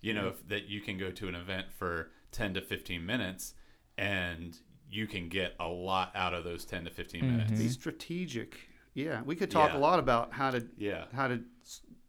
You 0.00 0.12
know, 0.14 0.28
if, 0.28 0.46
that 0.48 0.68
you 0.68 0.80
can 0.80 0.98
go 0.98 1.10
to 1.12 1.28
an 1.28 1.34
event 1.34 1.66
for 1.72 2.10
10 2.32 2.54
to 2.54 2.60
15 2.60 3.06
minutes 3.06 3.54
and 3.96 4.58
you 4.90 5.06
can 5.06 5.28
get 5.28 5.54
a 5.60 5.68
lot 5.68 6.10
out 6.14 6.34
of 6.34 6.44
those 6.44 6.64
10 6.64 6.84
to 6.84 6.90
15 6.90 7.20
minutes. 7.26 7.52
Be 7.52 7.68
strategic. 7.68 8.56
Yeah, 8.92 9.22
we 9.22 9.34
could 9.36 9.50
talk 9.50 9.70
Yeah. 9.72 9.78
a 9.78 9.80
lot 9.80 9.98
about 9.98 10.32
how 10.32 10.50
to 10.50 10.66
Yeah. 10.76 11.04
how 11.14 11.28
to 11.28 11.40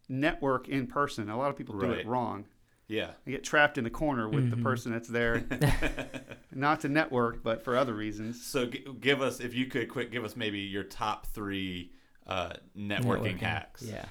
network 0.10 0.68
in 0.68 0.88
person. 0.88 1.30
A 1.30 1.38
lot 1.38 1.50
of 1.50 1.56
people 1.58 1.78
do 1.80 1.92
it 1.92 2.06
wrong. 2.06 2.46
Yeah. 2.88 3.12
They 3.26 3.32
get 3.32 3.44
trapped 3.44 3.78
in 3.78 3.84
the 3.84 3.90
corner 3.90 4.30
with 4.30 4.50
the 4.52 4.56
Mhm. 4.58 4.64
person 4.64 4.92
that's 4.92 5.08
there, 5.08 5.44
not 6.52 6.82
to 6.82 6.90
network, 6.90 7.42
but 7.44 7.64
for 7.64 7.76
other 7.76 7.94
reasons. 7.96 8.44
So 8.46 8.68
g- 8.68 8.86
give 9.00 9.22
us, 9.22 9.40
if 9.40 9.54
you 9.56 9.66
could 9.68 9.90
quick, 9.90 10.12
give 10.12 10.24
us 10.24 10.36
maybe 10.36 10.60
your 10.60 10.84
top 10.84 11.26
three 11.28 11.92
uh, 12.28 12.54
networking, 12.78 13.40
hacks. 13.40 13.84
Yeah. 13.84 14.06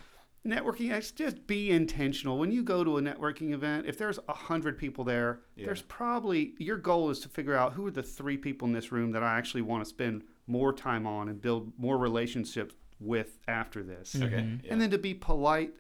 Networking, 0.47 0.88
hacks, 0.90 1.11
just 1.11 1.47
be 1.47 1.71
intentional. 1.71 2.38
When 2.38 2.52
you 2.52 2.62
go 2.62 2.85
to 2.85 2.99
a 2.99 3.02
networking 3.02 3.52
event, 3.54 3.87
if 3.87 3.97
there's 3.97 4.18
a 4.28 4.35
hundred 4.35 4.76
people 4.78 5.02
there, 5.02 5.40
Yeah. 5.56 5.66
there's 5.66 5.83
probably 5.83 6.54
your 6.59 6.76
goal 6.76 7.09
is 7.11 7.18
to 7.21 7.28
figure 7.28 7.54
out 7.56 7.73
who 7.73 7.87
are 7.87 7.90
the 7.90 8.02
three 8.02 8.37
people 8.37 8.68
in 8.68 8.75
this 8.75 8.92
room 8.92 9.12
that 9.12 9.23
I 9.23 9.38
actually 9.38 9.62
want 9.62 9.83
to 9.85 9.88
spend 9.88 10.23
more 10.47 10.73
time 10.73 11.06
on 11.06 11.28
and 11.30 11.40
build 11.40 11.73
more 11.78 11.97
relationships 11.97 12.75
with 13.00 13.38
after 13.49 13.83
this. 13.83 14.14
Okay. 14.14 14.37
Mhm. 14.37 14.64
Yeah. 14.64 14.73
and 14.73 14.80
then 14.83 14.90
to 14.90 14.99
be 14.99 15.14
polite, 15.14 15.73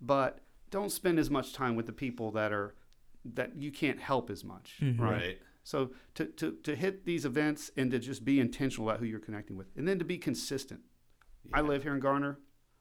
but 0.00 0.38
don't 0.70 0.90
spend 0.90 1.18
as 1.18 1.28
much 1.28 1.52
time 1.52 1.74
with 1.74 1.86
the 1.86 1.92
people 1.92 2.30
that 2.32 2.52
are 2.52 2.74
that 3.24 3.54
you 3.56 3.70
can't 3.70 4.00
help 4.00 4.30
as 4.30 4.42
much. 4.44 4.78
Mhm. 4.80 4.98
Right. 4.98 5.12
right. 5.12 5.38
So 5.64 5.92
to, 6.14 6.24
to 6.26 6.52
to 6.62 6.74
hit 6.76 7.04
these 7.04 7.24
events 7.24 7.70
and 7.76 7.90
to 7.90 7.98
just 7.98 8.24
be 8.24 8.38
intentional 8.40 8.88
about 8.88 9.00
who 9.00 9.06
you're 9.06 9.20
connecting 9.20 9.56
with, 9.56 9.68
and 9.76 9.86
then 9.86 9.98
to 9.98 10.04
be 10.04 10.16
consistent. 10.18 10.80
I 11.52 11.60
live 11.60 11.82
here 11.82 11.94
in 11.94 12.00
Garner. 12.00 12.38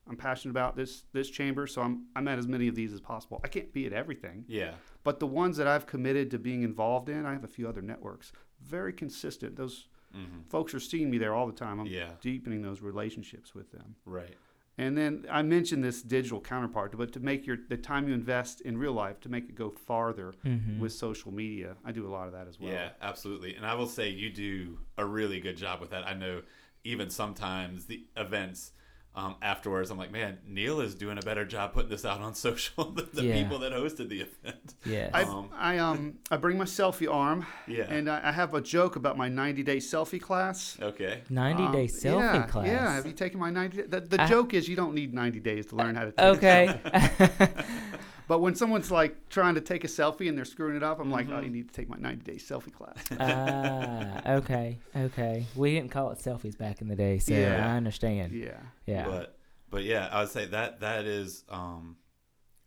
I'm 0.08 0.18
passionate 0.18 0.52
about 0.52 0.76
this 0.76 1.04
this 1.14 1.30
chamber, 1.30 1.68
so 1.68 1.82
I'm 1.82 2.08
I'm 2.16 2.28
at 2.28 2.40
as 2.40 2.48
many 2.48 2.68
of 2.68 2.76
these 2.76 2.92
as 2.94 3.00
possible. 3.02 3.40
I 3.44 3.48
can't 3.48 3.72
be 3.72 3.86
at 3.86 3.94
everything, 3.94 4.46
Yeah. 4.48 4.74
but 5.04 5.20
the 5.20 5.28
ones 5.28 5.58
that 5.58 5.68
I've 5.68 5.86
committed 5.86 6.32
to 6.32 6.40
being 6.40 6.64
involved 6.64 7.08
in, 7.10 7.26
I 7.26 7.34
have 7.34 7.44
a 7.44 7.48
few 7.48 7.68
other 7.70 7.82
networks. 7.82 8.32
Very 8.62 8.94
consistent. 8.94 9.56
Those 9.56 9.88
hmm 10.12 10.42
folks 10.50 10.74
are 10.74 10.80
seeing 10.80 11.10
me 11.10 11.18
there 11.18 11.34
all 11.34 11.48
the 11.48 11.54
time. 11.54 11.80
I'm 11.80 11.86
Yeah. 11.86 12.12
deepening 12.20 12.62
those 12.62 12.82
relationships 12.82 13.54
with 13.56 13.72
them. 13.72 13.96
Right. 14.06 14.36
And 14.78 14.98
then 14.98 15.26
I 15.30 15.42
mentioned 15.44 15.84
this 15.84 16.02
digital 16.02 16.42
counterpart, 16.42 16.98
but 16.98 17.12
to 17.14 17.20
make 17.20 17.46
your 17.46 17.58
the 17.70 17.78
time 17.78 18.08
you 18.08 18.14
invest 18.14 18.62
in 18.62 18.78
real 18.78 18.94
life 18.94 19.20
to 19.22 19.30
make 19.30 19.48
it 19.50 19.56
go 19.56 19.70
farther 19.70 20.34
Mhm. 20.44 20.80
with 20.80 20.92
social 20.94 21.32
media, 21.32 21.78
I 21.86 21.92
do 21.92 22.08
a 22.08 22.10
lot 22.10 22.26
of 22.28 22.34
that 22.34 22.48
as 22.48 22.60
well. 22.60 22.72
Yeah, 22.74 22.92
absolutely. 23.02 23.56
And 23.56 23.66
I 23.66 23.76
will 23.76 23.88
say 23.88 24.10
you 24.10 24.30
do 24.32 24.80
a 24.98 25.06
really 25.06 25.40
good 25.40 25.56
job 25.58 25.80
with 25.80 25.92
that. 25.92 26.06
I 26.08 26.14
know 26.16 26.42
even 26.84 27.10
sometimes 27.10 27.86
the 27.86 28.06
events 28.18 28.72
um, 29.14 29.36
afterwards, 29.42 29.92
I'm 29.92 29.98
like, 29.98 30.10
man, 30.14 30.38
Neal 30.48 30.80
is 30.80 30.96
doing 30.96 31.18
a 31.18 31.22
better 31.22 31.44
job 31.44 31.74
putting 31.74 31.90
this 31.90 32.06
out 32.06 32.22
on 32.22 32.34
social 32.48 32.92
than 32.92 33.10
the 33.12 33.26
Yeah. 33.26 33.44
people 33.44 33.60
that 33.60 33.74
hosted 33.74 34.08
the 34.08 34.22
event. 34.22 34.74
Yeah, 34.86 35.10
I, 35.14 35.24
Um, 35.24 35.50
I 35.54 35.80
um 35.80 36.20
I 36.32 36.38
bring 36.38 36.58
my 36.58 36.64
selfie 36.64 37.12
arm, 37.14 37.46
Yeah. 37.68 37.88
and 37.90 38.10
I, 38.10 38.30
I 38.30 38.32
have 38.32 38.54
a 38.54 38.62
joke 38.62 38.96
about 38.96 39.18
my 39.18 39.28
90 39.28 39.64
day 39.64 39.78
selfie 39.78 40.22
class. 40.22 40.78
Okay. 40.82 41.24
90 41.30 41.64
Um, 41.64 41.72
day 41.74 41.88
selfie 41.88 42.20
yeah, 42.36 42.44
class. 42.48 42.68
Yeah, 42.68 42.94
have 42.96 43.06
you 43.06 43.12
taken 43.12 43.38
my 43.38 43.50
90? 43.50 43.82
The, 43.82 44.00
the 44.00 44.22
I- 44.22 44.28
joke 44.28 44.54
is 44.54 44.70
you 44.70 44.78
don't 44.78 44.96
need 44.96 45.14
90 45.14 45.42
days 45.42 45.66
to 45.68 45.76
learn 45.76 45.96
how 45.96 46.06
to. 46.06 46.12
Take 46.14 46.38
Okay. 46.38 46.80
But 48.32 48.40
when 48.40 48.56
someone's 48.56 48.90
like 48.90 49.28
trying 49.28 49.56
to 49.56 49.62
take 49.62 49.84
a 49.84 49.88
selfie 49.88 50.30
and 50.30 50.38
they're 50.38 50.46
screwing 50.46 50.78
it 50.78 50.84
up, 50.84 51.02
I'm 51.02 51.12
like, 51.12 51.26
Mm-hmm. 51.28 51.36
oh, 51.36 51.42
you 51.42 51.50
need 51.50 51.68
to 51.68 51.74
take 51.74 51.90
my 51.90 51.98
90 51.98 52.24
day 52.24 52.38
selfie 52.38 52.72
class. 52.72 52.96
ah, 53.20 54.36
okay. 54.38 54.78
Okay. 54.96 55.46
We 55.54 55.74
didn't 55.76 55.92
call 55.92 56.12
it 56.12 56.20
selfies 56.20 56.58
back 56.58 56.80
in 56.80 56.88
the 56.88 56.96
day, 56.96 57.20
so 57.20 57.34
Yeah. 57.34 57.68
I 57.74 57.76
understand. 57.76 58.32
yeah. 58.32 58.60
Yeah. 58.86 59.06
But 59.06 59.38
but 59.70 59.84
yeah, 59.84 60.08
I 60.10 60.22
would 60.22 60.30
say 60.30 60.46
that 60.46 60.80
that 60.80 61.04
is 61.04 61.44
um, 61.50 61.98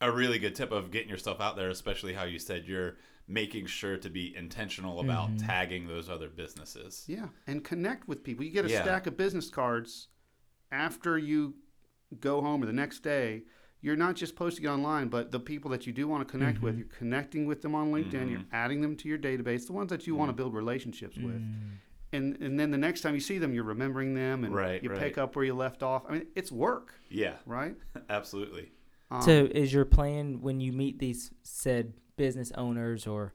a 0.02 0.12
really 0.12 0.38
good 0.38 0.54
tip 0.54 0.70
of 0.70 0.90
getting 0.90 1.08
yourself 1.08 1.40
out 1.40 1.56
there, 1.56 1.70
especially 1.70 2.12
how 2.12 2.24
you 2.24 2.38
said 2.38 2.64
you're 2.66 2.96
making 3.26 3.64
sure 3.64 3.96
to 3.96 4.10
be 4.10 4.36
intentional 4.36 5.00
about 5.00 5.30
Mm-hmm. 5.30 5.46
tagging 5.46 5.88
those 5.88 6.10
other 6.10 6.28
businesses. 6.28 7.04
Yeah, 7.06 7.28
and 7.46 7.64
connect 7.64 8.06
with 8.06 8.22
people. 8.22 8.44
You 8.44 8.50
get 8.50 8.66
a 8.66 8.70
Yeah. 8.70 8.82
stack 8.82 9.06
of 9.06 9.16
business 9.16 9.48
cards 9.48 10.08
after 10.70 11.16
you 11.16 11.54
go 12.20 12.42
home 12.42 12.62
or 12.62 12.66
the 12.66 12.72
next 12.74 12.98
day. 13.02 13.44
You're 13.84 13.96
not 13.96 14.16
just 14.16 14.34
posting 14.34 14.66
online, 14.66 15.08
but 15.08 15.30
the 15.30 15.38
people 15.38 15.70
that 15.72 15.86
you 15.86 15.92
do 15.92 16.08
want 16.08 16.26
to 16.26 16.32
connect 16.32 16.62
with, 16.62 16.72
mm-hmm. 16.72 16.78
you're 16.78 16.98
connecting 16.98 17.44
with 17.44 17.60
them 17.60 17.74
on 17.74 17.92
LinkedIn. 17.92 18.30
You're 18.30 18.40
mm. 18.40 18.46
adding 18.50 18.80
them 18.80 18.96
to 18.96 19.08
your 19.10 19.18
database, 19.18 19.66
the 19.66 19.74
ones 19.74 19.90
that 19.90 20.06
you 20.06 20.14
want 20.14 20.30
to 20.30 20.32
mm. 20.32 20.38
build 20.38 20.54
relationships 20.54 21.18
with. 21.18 21.34
Mm. 21.34 21.72
And 22.14 22.40
and 22.40 22.58
then 22.58 22.70
the 22.70 22.78
next 22.78 23.02
time 23.02 23.12
you 23.12 23.20
see 23.20 23.36
them, 23.36 23.52
you're 23.52 23.62
remembering 23.62 24.14
them, 24.14 24.44
and 24.44 24.54
Right, 24.54 24.82
you 24.82 24.88
pick 24.88 25.18
up 25.18 25.36
where 25.36 25.44
you 25.44 25.52
left 25.52 25.82
off. 25.82 26.04
I 26.08 26.12
mean, 26.12 26.26
it's 26.34 26.50
work, 26.50 26.94
Yeah, 27.10 27.34
right? 27.44 27.76
absolutely. 28.08 28.72
Um, 29.10 29.20
So, 29.20 29.48
is 29.50 29.70
your 29.70 29.84
plan 29.84 30.40
when 30.40 30.62
you 30.62 30.72
meet 30.72 30.98
these 30.98 31.30
said 31.42 31.92
business 32.16 32.52
owners 32.56 33.06
or, 33.06 33.34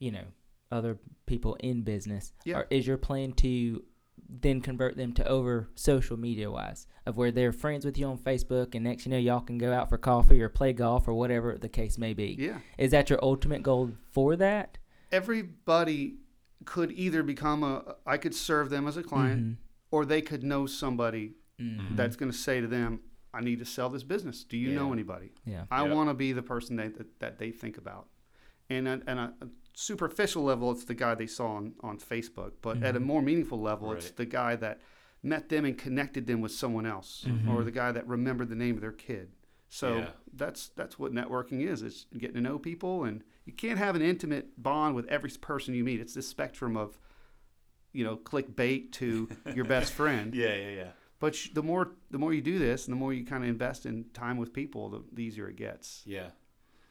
you 0.00 0.10
know, 0.10 0.24
other 0.72 0.98
people 1.26 1.54
in 1.60 1.82
business? 1.82 2.32
Yeah. 2.44 2.56
Or 2.58 2.66
is 2.68 2.84
your 2.84 2.98
plan 2.98 3.30
to 3.34 3.84
then 4.28 4.60
convert 4.60 4.96
them 4.96 5.12
to 5.14 5.26
over 5.28 5.68
social 5.74 6.16
media 6.16 6.50
wise, 6.50 6.86
of 7.06 7.16
where 7.16 7.30
they're 7.30 7.52
friends 7.52 7.84
with 7.84 7.96
you 7.98 8.06
on 8.06 8.18
Facebook, 8.18 8.74
and 8.74 8.84
next 8.84 9.06
you 9.06 9.10
know 9.10 9.18
y'all 9.18 9.40
can 9.40 9.58
go 9.58 9.72
out 9.72 9.88
for 9.88 9.98
coffee 9.98 10.40
or 10.42 10.48
play 10.48 10.72
golf 10.72 11.06
or 11.08 11.14
whatever 11.14 11.56
the 11.58 11.68
case 11.68 11.98
may 11.98 12.14
be? 12.14 12.36
yeah, 12.38 12.58
Is 12.78 12.90
that 12.92 13.10
your 13.10 13.18
ultimate 13.22 13.62
goal 13.62 13.92
for 14.12 14.36
that? 14.36 14.78
everybody 15.12 16.16
could 16.64 16.90
either 16.92 17.22
become 17.22 17.62
a. 17.62 17.96
I 18.06 18.16
could 18.16 18.34
serve 18.34 18.70
them 18.70 18.86
as 18.86 18.96
a 18.96 19.02
client, 19.02 19.42
Mhm. 19.44 19.56
or 19.90 20.04
they 20.04 20.22
could 20.22 20.42
know 20.42 20.66
somebody 20.66 21.34
Mhm. 21.60 21.96
that's 21.96 22.16
going 22.16 22.30
to 22.32 22.36
say 22.36 22.60
to 22.60 22.66
them, 22.66 23.00
"I 23.32 23.40
need 23.42 23.58
to 23.58 23.64
sell 23.64 23.90
this 23.90 24.02
business. 24.02 24.44
Do 24.44 24.56
you 24.56 24.72
know 24.74 24.92
anybody?" 24.92 25.32
Yeah. 25.44 25.66
I 25.70 25.84
Yep. 25.84 25.94
want 25.94 26.08
to 26.10 26.14
be 26.14 26.32
the 26.32 26.42
person 26.42 26.76
that, 26.76 26.96
that, 26.96 27.20
that 27.20 27.38
they 27.38 27.50
think 27.50 27.76
about. 27.78 28.08
And 28.70 28.88
and 28.88 29.06
at 29.08 29.18
a 29.42 29.48
superficial 29.74 30.42
level, 30.42 30.70
it's 30.70 30.84
the 30.84 30.94
guy 30.94 31.14
they 31.14 31.26
saw 31.26 31.56
on, 31.56 31.74
on 31.80 31.98
Facebook. 31.98 32.52
But 32.62 32.82
at 32.82 32.94
a 32.94 32.98
mm-hmm. 32.98 33.06
more 33.06 33.22
meaningful 33.22 33.60
level, 33.60 33.92
it's 33.92 34.10
the 34.10 34.24
guy 34.24 34.56
that 34.56 34.80
met 35.22 35.48
them 35.48 35.64
and 35.64 35.76
connected 35.76 36.26
them 36.26 36.40
with 36.40 36.52
someone 36.52 36.86
else, 36.86 37.24
mm-hmm. 37.26 37.50
or 37.50 37.64
the 37.64 37.70
guy 37.70 37.92
that 37.92 38.06
remembered 38.06 38.48
the 38.48 38.54
name 38.54 38.76
of 38.76 38.80
their 38.80 38.92
kid. 38.92 39.30
So 39.68 39.98
Yeah. 39.98 40.10
that's 40.32 40.68
that's 40.68 40.98
what 40.98 41.12
networking 41.12 41.66
is. 41.66 41.82
It's 41.82 42.06
getting 42.16 42.36
to 42.36 42.40
know 42.40 42.58
people, 42.58 43.04
and 43.04 43.24
you 43.44 43.52
can't 43.52 43.78
have 43.78 43.96
an 43.96 44.02
intimate 44.02 44.62
bond 44.62 44.94
with 44.94 45.06
every 45.06 45.30
person 45.30 45.74
you 45.74 45.82
meet. 45.82 46.00
It's 46.00 46.14
this 46.14 46.28
spectrum 46.28 46.76
of, 46.76 46.96
you 47.92 48.04
know, 48.04 48.16
clickbait 48.16 48.92
to 48.92 49.28
your 49.54 49.64
best 49.64 49.92
friend. 50.00 50.34
Yeah, 50.34 50.54
yeah, 50.54 50.70
yeah. 50.70 50.90
But 51.18 51.36
the 51.54 51.62
more 51.62 51.92
the 52.10 52.18
more 52.18 52.32
you 52.32 52.42
do 52.42 52.58
this, 52.58 52.86
and 52.86 52.92
the 52.94 52.98
more 52.98 53.12
you 53.12 53.24
kind 53.24 53.42
of 53.42 53.50
invest 53.50 53.86
in 53.86 54.04
time 54.12 54.36
with 54.36 54.52
people, 54.52 54.90
the, 54.90 55.02
the 55.12 55.22
easier 55.24 55.48
it 55.48 55.56
gets. 55.56 56.02
Yeah. 56.06 56.26
I 56.26 56.30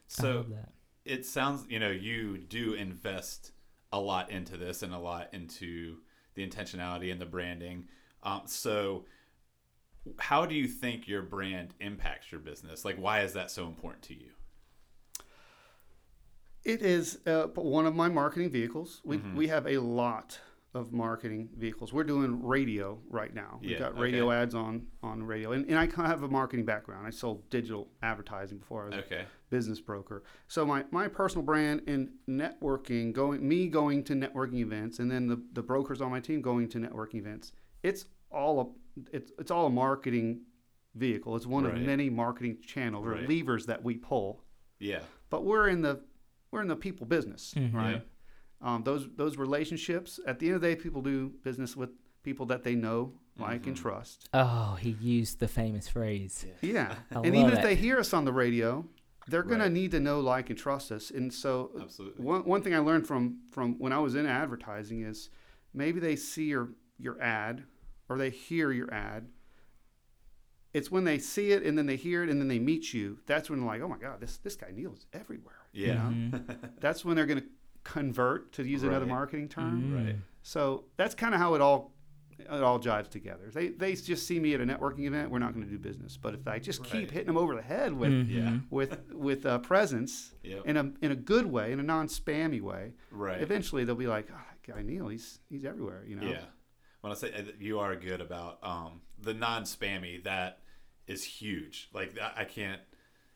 So 0.07 0.35
love 0.37 0.49
that. 0.49 0.73
It 1.05 1.25
sounds, 1.25 1.65
you 1.69 1.79
know, 1.79 1.89
you 1.91 2.37
do 2.37 2.73
invest 2.73 3.51
a 3.91 3.99
lot 3.99 4.31
into 4.31 4.57
this 4.57 4.81
and 4.83 4.93
a 4.93 4.97
lot 4.99 5.29
into 5.33 5.97
the 6.35 6.47
intentionality 6.47 7.11
and 7.11 7.19
the 7.21 7.25
branding. 7.25 7.87
Um, 8.23 8.41
so, 8.45 9.05
how 10.19 10.45
do 10.45 10.55
you 10.55 10.67
think 10.67 11.07
your 11.07 11.21
brand 11.21 11.73
impacts 11.79 12.31
your 12.31 12.41
business? 12.41 12.83
Like, 12.83 12.97
why 12.97 13.21
is 13.21 13.33
that 13.33 13.51
so 13.51 13.67
important 13.67 14.03
to 14.03 14.13
you? 14.13 14.31
It 16.63 16.81
is 16.81 17.19
uh, 17.25 17.43
one 17.55 17.85
of 17.85 17.95
my 17.95 18.07
marketing 18.09 18.49
vehicles. 18.49 19.01
We, 19.03 19.17
Mm-hmm. 19.17 19.35
we 19.35 19.47
have 19.47 19.67
a 19.67 19.77
lot 19.79 20.39
of 20.73 20.91
marketing 20.91 21.49
vehicles. 21.55 21.93
We're 21.93 22.03
doing 22.03 22.41
radio 22.43 22.99
right 23.09 23.33
now. 23.33 23.59
We've 23.61 23.71
Yeah, 23.71 23.79
got 23.79 23.97
radio 23.97 24.29
okay. 24.31 24.37
ads 24.41 24.55
on, 24.55 24.87
on 25.03 25.21
radio. 25.23 25.51
And, 25.51 25.65
and 25.69 25.77
I 25.77 25.85
kind 25.85 26.05
of 26.05 26.11
have 26.11 26.23
a 26.23 26.27
marketing 26.27 26.65
background. 26.65 27.05
I 27.05 27.11
sold 27.11 27.47
digital 27.51 27.89
advertising 28.01 28.57
before 28.57 28.83
I 28.83 28.85
was 28.87 28.95
Okay. 29.05 29.19
a 29.21 29.25
business 29.51 29.79
broker. 29.79 30.23
So 30.47 30.65
my, 30.65 30.83
my 30.89 31.07
personal 31.07 31.43
brand 31.45 31.83
and 31.87 32.09
networking, 32.27 33.13
going 33.13 33.47
me 33.47 33.67
going 33.67 34.03
to 34.05 34.13
networking 34.13 34.55
events, 34.61 34.97
and 34.97 35.11
then 35.11 35.27
the, 35.27 35.41
the 35.53 35.61
brokers 35.61 36.01
on 36.01 36.09
my 36.09 36.19
team 36.19 36.41
going 36.41 36.67
to 36.69 36.79
networking 36.79 37.15
events, 37.19 37.51
it's 37.83 38.05
all 38.31 38.59
a, 38.95 39.05
it's, 39.15 39.31
it's 39.37 39.51
all 39.51 39.67
a 39.67 39.69
marketing 39.69 40.41
vehicle. 40.95 41.35
It's 41.35 41.45
one 41.45 41.65
Right. 41.65 41.75
of 41.75 41.81
many 41.81 42.09
marketing 42.09 42.57
channels 42.65 43.05
or 43.05 43.11
Right. 43.11 43.29
levers 43.29 43.67
that 43.67 43.83
we 43.83 43.95
pull 43.97 44.43
Yeah. 44.79 45.01
but 45.29 45.45
we're 45.45 45.67
in 45.69 45.81
the 45.81 46.01
we're 46.51 46.61
in 46.61 46.67
the 46.67 46.75
people 46.75 47.07
business, 47.07 47.55
Mhm. 47.57 47.73
right? 47.73 48.07
Um, 48.63 48.83
those 48.83 49.07
those 49.15 49.37
relationships. 49.37 50.19
At 50.25 50.39
the 50.39 50.47
end 50.47 50.55
of 50.55 50.61
the 50.61 50.69
day, 50.69 50.75
people 50.75 51.01
do 51.01 51.29
business 51.43 51.75
with 51.75 51.89
people 52.23 52.45
that 52.47 52.63
they 52.63 52.73
know, 52.75 53.11
like, 53.37 53.67
and 53.67 53.75
trust. 53.75 54.29
Oh, 54.33 54.77
he 54.79 54.91
used 55.01 55.39
the 55.39 55.47
famous 55.49 55.87
phrase. 55.89 56.45
Yeah, 56.61 56.95
I 57.11 57.15
and 57.19 57.35
even 57.35 57.47
it. 57.51 57.55
if 57.55 57.61
they 57.61 57.75
hear 57.75 57.99
us 57.99 58.13
on 58.13 58.23
the 58.23 58.31
radio, 58.31 58.85
they're 59.27 59.43
gonna 59.43 59.65
Right. 59.65 59.71
need 59.73 59.91
to 59.91 59.99
know, 59.99 60.21
like, 60.21 60.49
and 60.49 60.57
trust 60.57 60.91
us. 60.93 61.11
And 61.11 61.33
so, 61.33 61.71
Absolutely. 61.81 62.23
one 62.23 62.45
one 62.45 62.61
thing 62.61 62.73
I 62.73 62.79
learned 62.79 63.05
from 63.05 63.39
from 63.51 63.77
when 63.79 63.91
I 63.91 63.99
was 63.99 64.15
in 64.15 64.25
advertising 64.25 65.01
is 65.03 65.29
maybe 65.73 65.99
they 65.99 66.15
see 66.15 66.45
your 66.45 66.69
your 66.97 67.21
ad 67.21 67.65
or 68.07 68.17
they 68.17 68.29
hear 68.29 68.71
your 68.71 68.93
ad. 68.93 69.27
It's 70.73 70.89
when 70.89 71.03
they 71.03 71.19
see 71.19 71.51
it 71.51 71.63
and 71.63 71.77
then 71.77 71.85
they 71.85 71.95
hear 71.97 72.23
it 72.23 72.29
and 72.29 72.39
then 72.41 72.47
they 72.47 72.57
meet 72.59 72.93
you. 72.93 73.19
That's 73.27 73.49
when 73.49 73.59
they're 73.59 73.67
like, 73.67 73.81
oh 73.81 73.87
my 73.87 73.97
god, 73.97 74.21
this 74.21 74.37
this 74.37 74.55
guy 74.55 74.71
Neal 74.73 74.93
is 74.93 75.05
everywhere. 75.13 75.55
you 75.71 75.87
Yeah. 75.87 75.93
know? 75.95 76.09
Mm-hmm. 76.09 76.65
that's 76.79 77.05
when 77.05 77.15
they're 77.15 77.25
going 77.27 77.41
to 77.41 77.45
convert 77.83 78.53
to 78.53 78.63
use 78.63 78.83
another 78.83 79.05
marketing 79.05 79.49
term. 79.49 79.83
Mm. 79.83 80.05
Right. 80.05 80.15
So 80.41 80.85
that's 80.97 81.15
kind 81.15 81.33
of 81.33 81.39
how 81.39 81.53
it 81.55 81.61
all 81.61 81.91
it 82.39 82.49
all 82.63 82.79
jives 82.79 83.09
together. 83.09 83.49
They 83.53 83.69
they 83.69 83.93
just 83.93 84.25
see 84.27 84.39
me 84.39 84.53
at 84.53 84.61
a 84.61 84.65
networking 84.65 85.05
event. 85.05 85.31
We're 85.31 85.39
not 85.39 85.53
going 85.53 85.65
to 85.65 85.71
do 85.71 85.77
business. 85.77 86.17
But 86.17 86.33
if 86.33 86.47
I 86.47 86.59
just 86.59 86.81
Right. 86.81 86.91
keep 86.91 87.11
hitting 87.11 87.27
them 87.27 87.37
over 87.37 87.55
the 87.55 87.61
head 87.61 87.93
with 87.93 88.11
Mhm. 88.11 88.29
Yeah. 88.29 88.57
with 88.69 89.13
with 89.13 89.45
uh, 89.45 89.59
presence 89.59 90.33
Yep. 90.43 90.65
in 90.65 90.77
a 90.77 90.91
in 91.01 91.11
a 91.11 91.15
good 91.15 91.45
way, 91.45 91.71
in 91.71 91.79
a 91.79 91.83
non-spammy 91.83 92.61
way, 92.61 92.93
Right. 93.11 93.41
eventually 93.41 93.83
they'll 93.85 93.95
be 93.95 94.07
like, 94.07 94.29
oh, 94.31 94.35
that 94.35 94.73
guy 94.75 94.81
Neal, 94.81 95.07
he's 95.09 95.39
he's 95.49 95.63
everywhere. 95.65 96.03
You 96.05 96.15
know. 96.17 96.27
Yeah. 96.27 96.45
When 97.01 97.11
I 97.11 97.15
say 97.15 97.33
uh, 97.33 97.43
you 97.59 97.79
are 97.79 97.95
good 97.95 98.19
about 98.21 98.59
um, 98.63 99.01
the 99.21 99.33
non-spammy, 99.33 100.23
that 100.23 100.59
is 101.07 101.23
huge. 101.23 101.89
Like 101.93 102.17
I 102.19 102.41
I 102.41 102.45
can't 102.45 102.81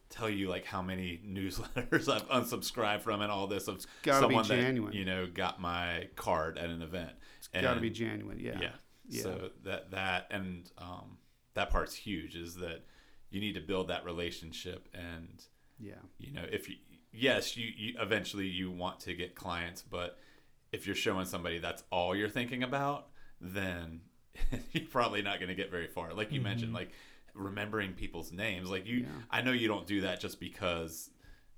tell 0.09 0.29
you 0.29 0.49
like 0.49 0.65
how 0.65 0.81
many 0.81 1.21
newsletters 1.27 2.09
I've 2.11 2.27
unsubscribed 2.29 3.01
from 3.01 3.21
and 3.21 3.31
all 3.31 3.47
this 3.47 3.67
of 3.67 3.85
someone 4.03 4.43
genuine. 4.45 4.91
that 4.91 4.97
you 4.97 5.05
know 5.05 5.27
got 5.27 5.59
my 5.61 6.07
card 6.15 6.57
at 6.57 6.69
an 6.69 6.81
event. 6.81 7.11
It's 7.39 7.49
got 7.61 7.73
to 7.75 7.79
be 7.79 7.89
genuine. 7.89 8.39
Yeah. 8.39 8.57
Yeah. 8.59 8.69
Yeah. 9.09 9.21
So 9.23 9.49
that 9.63 9.91
that 9.91 10.27
and 10.31 10.69
um, 10.77 11.17
that 11.53 11.69
part's 11.69 11.95
huge. 11.95 12.35
Is 12.35 12.55
that 12.55 12.83
you 13.29 13.39
need 13.39 13.53
to 13.53 13.61
build 13.61 13.89
that 13.89 14.05
relationship 14.05 14.87
and 14.93 15.43
Yeah. 15.79 15.95
you 16.17 16.31
know 16.33 16.43
if 16.49 16.69
you 16.69 16.75
yes 17.11 17.57
you, 17.57 17.69
you 17.75 17.95
eventually 17.99 18.47
you 18.47 18.71
want 18.71 18.99
to 19.01 19.13
get 19.13 19.35
clients 19.35 19.81
but 19.81 20.17
if 20.71 20.85
you're 20.85 20.95
showing 20.95 21.25
somebody 21.25 21.57
that's 21.59 21.83
all 21.91 22.15
you're 22.15 22.29
thinking 22.29 22.63
about 22.63 23.07
then 23.41 24.01
you're 24.71 24.85
probably 24.85 25.21
not 25.21 25.39
going 25.39 25.49
to 25.49 25.55
get 25.55 25.71
very 25.71 25.87
far 25.87 26.13
like 26.13 26.31
you 26.31 26.39
mentioned 26.41 26.73
like 26.73 26.91
remembering 27.37 27.93
people's 27.93 28.31
names 28.31 28.69
like 28.69 28.85
you 28.87 28.97
Yeah. 28.99 29.07
i 29.31 29.41
know 29.41 29.51
you 29.51 29.67
don't 29.67 29.85
do 29.87 30.01
that 30.01 30.19
just 30.19 30.39
because 30.39 31.09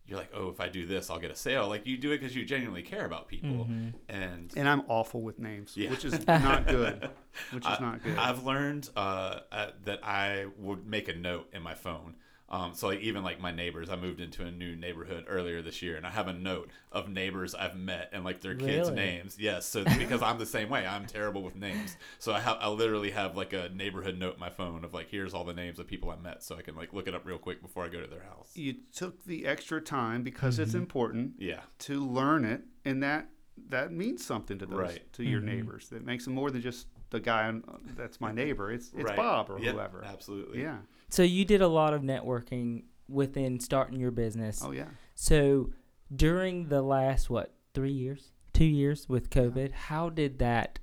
you're 0.06 0.18
like 0.18 0.32
oh 0.34 0.50
if 0.50 0.60
i 0.60 0.68
do 0.70 0.86
this 0.86 1.10
i'll 1.10 1.20
get 1.20 1.32
a 1.32 1.36
sale 1.36 1.68
like 1.70 1.86
you 1.88 1.98
do 1.98 2.12
it 2.12 2.20
because 2.20 2.36
you 2.36 2.44
genuinely 2.46 2.82
care 2.82 3.06
about 3.06 3.28
people 3.28 3.68
and 4.10 4.52
And 4.56 4.68
I'm 4.68 4.82
awful 4.88 5.22
with 5.22 5.38
names, 5.40 5.74
Yeah. 5.78 5.92
which 5.92 6.04
is 6.06 6.26
not 6.28 6.68
good. 6.68 7.10
Which 7.52 7.66
is 7.66 7.80
not 7.80 8.04
good. 8.04 8.18
I've 8.18 8.44
learned 8.44 8.90
uh, 8.96 9.40
uh, 9.52 9.68
that 9.86 10.04
I 10.04 10.48
would 10.58 10.86
make 10.88 11.08
a 11.10 11.16
note 11.16 11.48
in 11.54 11.62
my 11.62 11.76
phone. 11.76 12.16
Um, 12.52 12.74
so 12.74 12.88
like 12.88 13.02
even 13.02 13.24
like 13.24 13.40
my 13.40 13.52
neighbors, 13.52 13.90
I 13.90 13.96
moved 13.96 14.20
into 14.20 14.44
a 14.44 14.52
new 14.52 14.76
neighborhood 14.76 15.26
earlier 15.28 15.62
this 15.62 15.82
year, 15.82 15.96
and 15.98 16.06
I 16.06 16.10
have 16.10 16.28
a 16.28 16.34
note 16.34 16.72
of 16.92 17.08
neighbors 17.08 17.54
I've 17.54 17.76
met 17.76 18.10
and 18.12 18.24
like 18.24 18.42
their 18.42 18.56
kids' 18.56 18.90
names. 18.90 19.38
Yes, 19.40 19.68
so 19.68 19.84
because 19.98 20.24
I'm 20.24 20.40
the 20.40 20.48
same 20.48 20.70
way, 20.70 20.86
I'm 20.86 21.06
terrible 21.06 21.44
with 21.44 21.56
names. 21.56 21.96
So 22.18 22.34
I 22.34 22.40
have 22.40 22.58
I 22.60 22.70
literally 22.70 23.12
have 23.12 23.38
like 23.38 23.54
a 23.54 23.70
neighborhood 23.70 24.18
note 24.18 24.34
in 24.34 24.40
my 24.40 24.50
phone 24.50 24.84
of 24.84 24.94
like 24.94 25.10
here's 25.10 25.34
all 25.34 25.44
the 25.44 25.54
names 25.54 25.78
of 25.78 25.88
people 25.88 26.10
I 26.10 26.16
met, 26.16 26.44
so 26.44 26.56
I 26.58 26.64
can 26.64 26.76
like 26.76 26.92
look 26.92 27.08
it 27.08 27.14
up 27.14 27.26
real 27.26 27.38
quick 27.38 27.62
before 27.62 27.86
I 27.86 27.90
go 27.90 28.02
to 28.02 28.08
their 28.08 28.24
house. 28.24 28.52
you 28.56 28.76
took 28.96 29.24
the 29.26 29.46
extra 29.46 29.80
time 29.80 30.24
because 30.24 30.58
it's 30.58 30.72
mm-hmm. 30.72 30.80
important 30.80 31.34
Yeah, 31.38 31.62
to 31.80 32.04
learn 32.04 32.46
it, 32.46 32.64
and 32.84 33.04
that 33.04 33.30
that 33.68 33.92
means 33.92 34.26
something 34.26 34.58
to 34.60 34.66
those 34.66 34.80
Right. 34.80 35.14
to 35.14 35.24
your 35.24 35.40
mm-hmm. 35.40 35.50
neighbors. 35.50 35.90
That 35.90 36.04
makes 36.04 36.26
them 36.26 36.34
more 36.34 36.50
than 36.50 36.62
just 36.62 36.88
the 37.12 37.20
guy 37.20 37.50
uh, 37.50 37.78
that's 37.96 38.22
my 38.22 38.32
neighbor. 38.32 38.72
It's 38.72 38.92
it's 38.94 39.04
Right. 39.04 39.16
Bob 39.16 39.50
or 39.50 39.60
Yep, 39.60 39.76
whoever. 39.76 40.04
Absolutely. 40.04 40.62
Yeah. 40.62 40.80
So 41.10 41.24
you 41.24 41.46
did 41.46 41.62
a 41.62 41.68
lot 41.68 41.94
of 41.94 42.02
networking 42.02 42.84
within 43.08 43.60
starting 43.60 44.00
your 44.00 44.12
business. 44.12 44.62
Oh 44.64 44.72
yeah. 44.72 44.86
So 45.16 45.72
during 46.16 46.70
the 46.70 46.82
last 46.82 47.30
what 47.30 47.54
three 47.74 47.92
years, 47.92 48.32
two 48.54 48.66
years 48.66 49.08
with 49.10 49.30
COVID, 49.30 49.72
how 49.72 50.10
did 50.10 50.40
that 50.40 50.80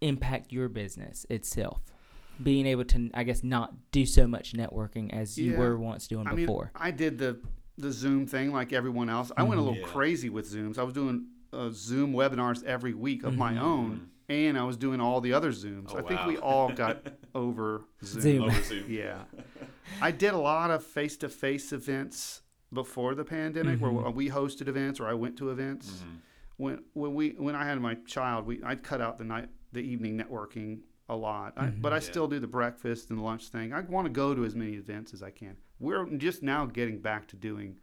impact 0.00 0.52
your 0.52 0.68
business 0.68 1.26
itself? 1.30 1.80
Being 2.42 2.66
able 2.66 2.84
to, 2.86 3.10
I 3.14 3.22
guess, 3.24 3.42
not 3.42 3.72
do 3.92 4.04
so 4.04 4.26
much 4.26 4.52
networking 4.52 5.12
as 5.12 5.38
you 5.38 5.52
Yeah. 5.52 5.58
were 5.58 5.78
once 5.78 6.06
doing 6.06 6.26
I 6.26 6.30
mean, 6.34 6.46
before. 6.46 6.70
I 6.74 6.90
did 6.90 7.18
the 7.18 7.40
the 7.78 7.92
Zoom 7.92 8.26
thing 8.26 8.52
like 8.52 8.72
everyone 8.72 9.10
else. 9.10 9.30
I 9.36 9.42
went 9.42 9.60
a 9.60 9.62
Mhm. 9.62 9.66
little 9.66 9.80
Yeah. 9.80 9.86
crazy 9.86 10.30
with 10.30 10.50
Zooms. 10.50 10.78
I 10.78 10.82
was 10.82 10.94
doing 10.94 11.26
uh, 11.52 11.68
Zoom 11.72 12.12
webinars 12.14 12.62
every 12.64 12.92
week 12.94 13.22
of 13.22 13.36
my 13.36 13.52
Mhm. 13.52 13.60
own, 13.60 14.10
and 14.28 14.58
I 14.58 14.64
was 14.64 14.76
doing 14.76 15.00
all 15.00 15.20
the 15.20 15.32
other 15.32 15.50
Zooms. 15.52 15.92
Oh, 15.94 15.98
I 15.98 16.02
think 16.02 16.20
wow. 16.20 16.28
we 16.28 16.36
all 16.38 16.72
got 16.72 17.06
over 17.34 17.84
Zoom. 18.04 18.22
Zoom. 18.22 18.42
Over 18.44 18.62
Zoom. 18.62 18.84
Yeah. 18.88 19.22
I 20.02 20.10
did 20.10 20.34
a 20.34 20.38
lot 20.38 20.70
of 20.70 20.84
face 20.84 21.16
to 21.18 21.28
face 21.28 21.72
events 21.72 22.42
before 22.72 23.14
the 23.14 23.24
pandemic 23.24 23.78
Mhm. 23.78 23.92
where 24.02 24.10
we 24.10 24.28
hosted 24.28 24.66
events 24.68 24.98
or 25.00 25.06
I 25.06 25.14
went 25.14 25.36
to 25.38 25.50
events. 25.50 25.90
Mhm. 26.04 26.18
When 26.56 26.84
when 26.94 27.14
we 27.14 27.30
when 27.30 27.54
I 27.54 27.64
had 27.64 27.80
my 27.80 27.94
child, 28.06 28.46
we 28.46 28.62
I'd 28.62 28.82
cut 28.82 29.00
out 29.00 29.18
the 29.18 29.24
night 29.24 29.48
the 29.72 29.80
evening 29.80 30.18
networking 30.18 30.80
a 31.08 31.14
lot. 31.16 31.52
I, 31.56 31.66
Mhm. 31.66 31.80
but 31.82 31.92
I 31.92 31.96
Yeah. 31.96 32.00
still 32.00 32.26
do 32.26 32.40
the 32.40 32.46
breakfast 32.48 33.10
and 33.10 33.22
lunch 33.22 33.48
thing. 33.48 33.72
I 33.72 33.80
want 33.82 34.06
to 34.06 34.12
go 34.12 34.34
to 34.34 34.44
as 34.44 34.56
many 34.56 34.74
events 34.74 35.14
as 35.14 35.22
I 35.22 35.30
can. 35.30 35.56
We're 35.78 36.06
just 36.16 36.42
now 36.42 36.66
getting 36.66 36.98
back 37.00 37.28
to 37.28 37.36
doing 37.36 37.76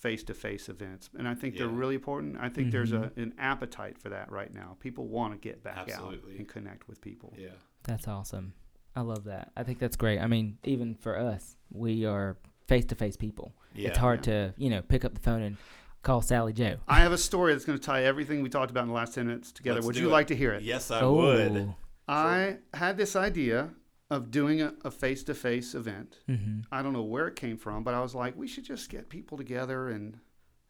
face 0.00 0.24
to 0.24 0.34
face 0.34 0.68
events, 0.68 1.10
and 1.16 1.28
I 1.28 1.34
think 1.34 1.56
they're 1.56 1.68
really 1.68 1.94
important. 1.94 2.38
I 2.40 2.48
think 2.48 2.72
there's 2.72 2.92
a, 2.92 2.96
mm-hmm. 2.96 3.20
an 3.20 3.34
appetite 3.38 3.98
for 3.98 4.08
that 4.08 4.32
right 4.32 4.52
now. 4.52 4.76
People 4.80 5.06
want 5.06 5.34
to 5.34 5.38
get 5.38 5.62
back 5.62 5.90
out 5.90 6.14
and 6.36 6.48
connect 6.48 6.88
with 6.88 7.00
people. 7.00 7.34
Yeah. 7.36 7.50
That's 7.84 8.08
awesome. 8.08 8.54
I 8.96 9.02
love 9.02 9.24
that. 9.24 9.52
I 9.56 9.62
think 9.62 9.78
that's 9.78 9.96
great. 9.96 10.18
I 10.18 10.26
mean, 10.26 10.58
even 10.64 10.94
for 10.94 11.18
us, 11.18 11.56
we 11.70 12.06
are 12.06 12.38
face 12.66 12.86
to 12.86 12.94
face 12.94 13.16
people. 13.16 13.54
Yeah. 13.74 13.88
it's 13.88 13.98
hard 13.98 14.22
to, 14.24 14.54
you 14.56 14.70
know, 14.70 14.82
pick 14.82 15.04
up 15.04 15.14
the 15.14 15.20
phone 15.20 15.42
and 15.42 15.56
call 16.02 16.22
Sally 16.22 16.52
Joe. 16.52 16.76
I 16.88 17.00
have 17.00 17.12
a 17.12 17.18
story 17.18 17.52
that's 17.52 17.64
going 17.64 17.78
to 17.78 17.84
tie 17.84 18.04
everything 18.04 18.42
we 18.42 18.48
talked 18.48 18.70
about 18.70 18.82
in 18.82 18.88
the 18.88 18.94
last 18.94 19.14
10 19.14 19.26
minutes 19.26 19.52
together. 19.52 19.76
Let's 19.76 19.86
Would 19.86 19.96
you 19.96 20.08
it. 20.08 20.12
like 20.12 20.26
to 20.28 20.36
hear 20.36 20.52
it? 20.52 20.62
Yes, 20.62 20.90
I 20.90 21.00
oh, 21.00 21.12
would. 21.14 21.74
I 22.08 22.56
had 22.74 22.96
this 22.96 23.14
idea 23.14 23.70
of 24.10 24.30
doing 24.30 24.60
a 24.60 24.90
face 24.90 25.22
to 25.24 25.34
face 25.34 25.74
event. 25.74 26.18
hmm 26.26 26.60
I 26.72 26.82
don't 26.82 26.92
know 26.92 27.02
where 27.04 27.28
it 27.28 27.36
came 27.36 27.56
from, 27.56 27.84
but 27.84 27.94
I 27.94 28.00
was 28.00 28.14
like, 28.14 28.36
we 28.36 28.48
should 28.48 28.64
just 28.64 28.90
get 28.90 29.08
people 29.08 29.38
together 29.38 29.88
and 29.88 30.18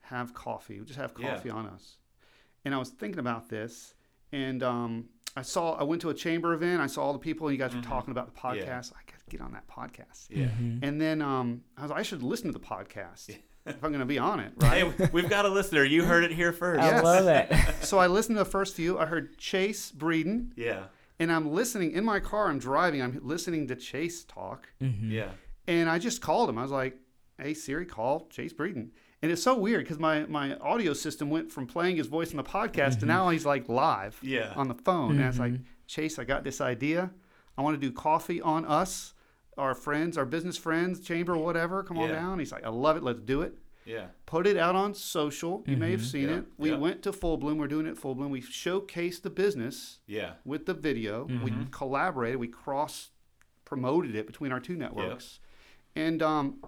have 0.03 0.35
coffee. 0.35 0.79
We 0.79 0.85
just 0.87 0.99
have 0.99 1.13
Yeah. 1.19 1.35
coffee 1.35 1.51
on 1.51 1.67
us. 1.67 1.97
And 2.65 2.75
I 2.75 2.79
was 2.79 2.91
thinking 2.91 3.19
about 3.19 3.49
this, 3.49 3.95
and 4.33 4.63
um, 4.63 5.09
I 5.37 5.43
saw 5.43 5.73
I 5.75 5.85
went 5.85 6.03
to 6.03 6.11
a 6.11 6.15
chamber 6.15 6.53
event. 6.53 6.81
I 6.83 6.87
saw 6.87 7.03
all 7.05 7.13
the 7.15 7.19
people, 7.19 7.49
and 7.49 7.57
you 7.57 7.63
guys 7.65 7.75
were 7.75 7.81
Mhm. 7.81 7.87
talking 7.89 8.11
about 8.11 8.27
the 8.35 8.39
Yeah. 8.57 8.65
podcast. 8.67 8.93
I 8.93 9.01
got 9.11 9.19
to 9.25 9.31
get 9.31 9.41
on 9.41 9.53
that 9.53 9.67
podcast. 9.67 10.27
Yeah. 10.29 10.47
Mm-hmm. 10.49 10.85
And 10.85 11.01
then 11.01 11.23
um, 11.23 11.63
I 11.79 11.83
was 11.83 11.91
like, 11.91 12.01
I 12.01 12.03
should 12.03 12.23
listen 12.23 12.49
to 12.49 12.53
the 12.53 12.65
podcast 12.65 13.31
if 13.65 13.83
I'm 13.85 13.91
going 13.91 14.01
to 14.01 14.05
be 14.05 14.19
on 14.19 14.41
it, 14.41 14.53
Hey, 14.63 14.83
right? 14.83 15.13
we've 15.13 15.31
got 15.31 15.45
a 15.47 15.49
listener. 15.49 15.85
You 15.85 16.05
heard 16.05 16.25
it 16.25 16.33
here 16.33 16.53
first. 16.53 16.83
I 16.83 16.89
Yes. 16.91 17.05
love 17.05 17.25
that. 17.27 17.83
so 17.85 17.99
I 17.99 18.09
listened 18.09 18.37
to 18.37 18.45
the 18.45 18.51
first 18.51 18.75
few. 18.75 18.99
I 18.99 19.07
heard 19.07 19.39
Chase 19.39 19.91
Breeden. 19.93 20.51
Yeah. 20.57 20.85
And 21.21 21.31
I'm 21.31 21.53
listening 21.53 21.93
in 21.93 22.05
my 22.05 22.19
car. 22.19 22.49
I'm 22.49 22.59
driving. 22.59 23.01
I'm 23.01 23.21
listening 23.23 23.69
to 23.69 23.77
Chase 23.77 24.25
talk, 24.25 24.69
hmm 24.81 25.09
Yeah. 25.11 25.31
and 25.69 25.89
I 25.89 26.01
just 26.01 26.21
called 26.21 26.49
him. 26.51 26.59
I 26.59 26.63
was 26.63 26.73
like, 26.73 26.97
"Hey 27.39 27.55
Siri, 27.55 27.87
call 27.87 28.27
Chase 28.31 28.53
Breeden." 28.53 28.89
And 29.23 29.31
it's 29.31 29.43
so 29.43 29.55
weird 29.57 29.85
because 29.85 29.99
my 30.01 30.25
my 30.27 30.57
audio 30.57 30.93
system 30.95 31.31
went 31.31 31.53
from 31.53 31.67
playing 31.69 31.97
his 31.97 32.07
voice 32.09 32.31
in 32.33 32.39
the 32.39 32.43
podcast 32.43 32.99
to 33.01 33.07
now 33.07 33.29
he's 33.29 33.47
like 33.47 33.69
live 33.69 34.19
Yeah. 34.23 34.53
on 34.57 34.67
the 34.69 34.75
phone. 34.75 35.13
And 35.19 35.25
it's 35.29 35.39
like. 35.39 35.53
Chase, 35.87 36.21
I 36.21 36.25
got 36.25 36.45
this 36.45 36.61
idea. 36.61 37.11
I 37.59 37.63
want 37.63 37.75
to 37.75 37.81
do 37.85 37.93
coffee 37.93 38.41
on 38.41 38.65
us, 38.65 39.13
our 39.59 39.75
friends, 39.75 40.17
our 40.17 40.25
business 40.25 40.57
friends, 40.57 41.01
chamber, 41.01 41.37
whatever. 41.37 41.83
Come 41.83 41.99
on 41.99 42.09
Yeah. 42.09 42.15
down. 42.15 42.39
He's 42.39 42.53
like, 42.53 42.63
I 42.65 42.69
love 42.69 42.97
it. 42.97 43.03
Let's 43.03 43.19
do 43.19 43.43
it. 43.43 43.59
Yeah. 43.91 44.07
Put 44.27 44.47
it 44.47 44.57
out 44.57 44.75
on 44.77 44.95
social. 44.95 45.65
You 45.67 45.77
may 45.77 45.91
have 45.91 46.01
Mhm. 46.01 46.05
seen 46.11 46.29
Yeah. 46.29 46.37
it. 46.39 46.45
We 46.57 46.71
Yeah. 46.71 46.77
went 46.79 47.03
to 47.03 47.13
Full 47.13 47.37
Bloom. 47.37 47.59
We're 47.59 47.67
doing 47.69 47.87
it 47.87 47.99
Full 47.99 48.15
Bloom. 48.15 48.31
We 48.31 48.41
showcased 48.41 49.23
the 49.23 49.31
business 49.31 49.99
Yeah. 50.07 50.35
with 50.45 50.67
the 50.67 50.75
video. 50.75 51.25
We 51.25 51.51
Mhm. 51.51 51.71
collaborated. 51.71 52.39
We 52.39 52.49
cross 52.49 53.11
promoted 53.65 54.15
it 54.15 54.27
between 54.27 54.51
our 54.53 54.61
two 54.61 54.77
networks, 54.77 55.39
and 55.95 56.23
um, 56.23 56.63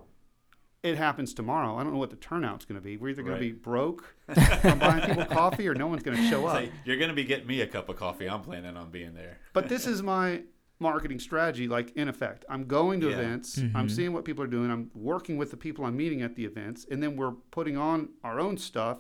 it 0.85 0.97
happens 0.97 1.35
tomorrow. 1.35 1.76
I 1.76 1.83
don't 1.85 1.93
know 1.93 1.99
what 1.99 2.11
the 2.11 2.17
turnout's 2.17 2.64
going 2.64 2.80
to 2.80 2.85
be. 2.85 2.97
We're 2.97 3.08
either 3.11 3.23
going 3.23 3.35
Right. 3.35 3.49
to 3.49 3.52
be 3.54 3.58
broke 3.61 4.17
from 4.63 4.78
buying 4.78 5.04
people 5.06 5.25
coffee, 5.26 5.67
or 5.69 5.75
no 5.75 5.87
one's 5.89 6.02
going 6.02 6.17
to 6.17 6.28
show 6.28 6.47
up. 6.47 6.58
Say, 6.58 6.73
you're 6.85 6.97
gonna 6.97 7.13
be 7.13 7.25
getting 7.25 7.47
me 7.47 7.61
a 7.61 7.67
cup 7.67 7.89
of 7.89 7.97
coffee. 7.97 8.28
I'm 8.28 8.43
planning 8.43 8.76
on 8.76 8.91
being 8.91 9.15
there. 9.15 9.39
But 9.52 9.69
this 9.69 9.87
is 9.87 10.02
my 10.02 10.43
marketing 10.82 11.18
strategy. 11.21 11.66
Like 11.68 11.92
in 11.97 12.08
effect, 12.08 12.45
I'm 12.50 12.64
going 12.66 13.00
to 13.00 13.08
Yeah. 13.08 13.18
events. 13.18 13.58
I'm 13.58 13.86
Mhm. 13.86 13.90
seeing 13.90 14.12
what 14.12 14.25
people 14.25 14.42
are 14.45 14.49
doing. 14.58 14.71
I'm 14.71 14.90
working 14.95 15.36
with 15.38 15.50
the 15.50 15.56
people 15.56 15.84
I'm 15.86 15.97
meeting 15.97 16.21
at 16.23 16.34
the 16.36 16.45
events, 16.45 16.86
and 16.90 17.02
then 17.02 17.16
we're 17.16 17.32
putting 17.50 17.76
on 17.78 18.10
our 18.25 18.38
own 18.40 18.58
stuff, 18.58 18.99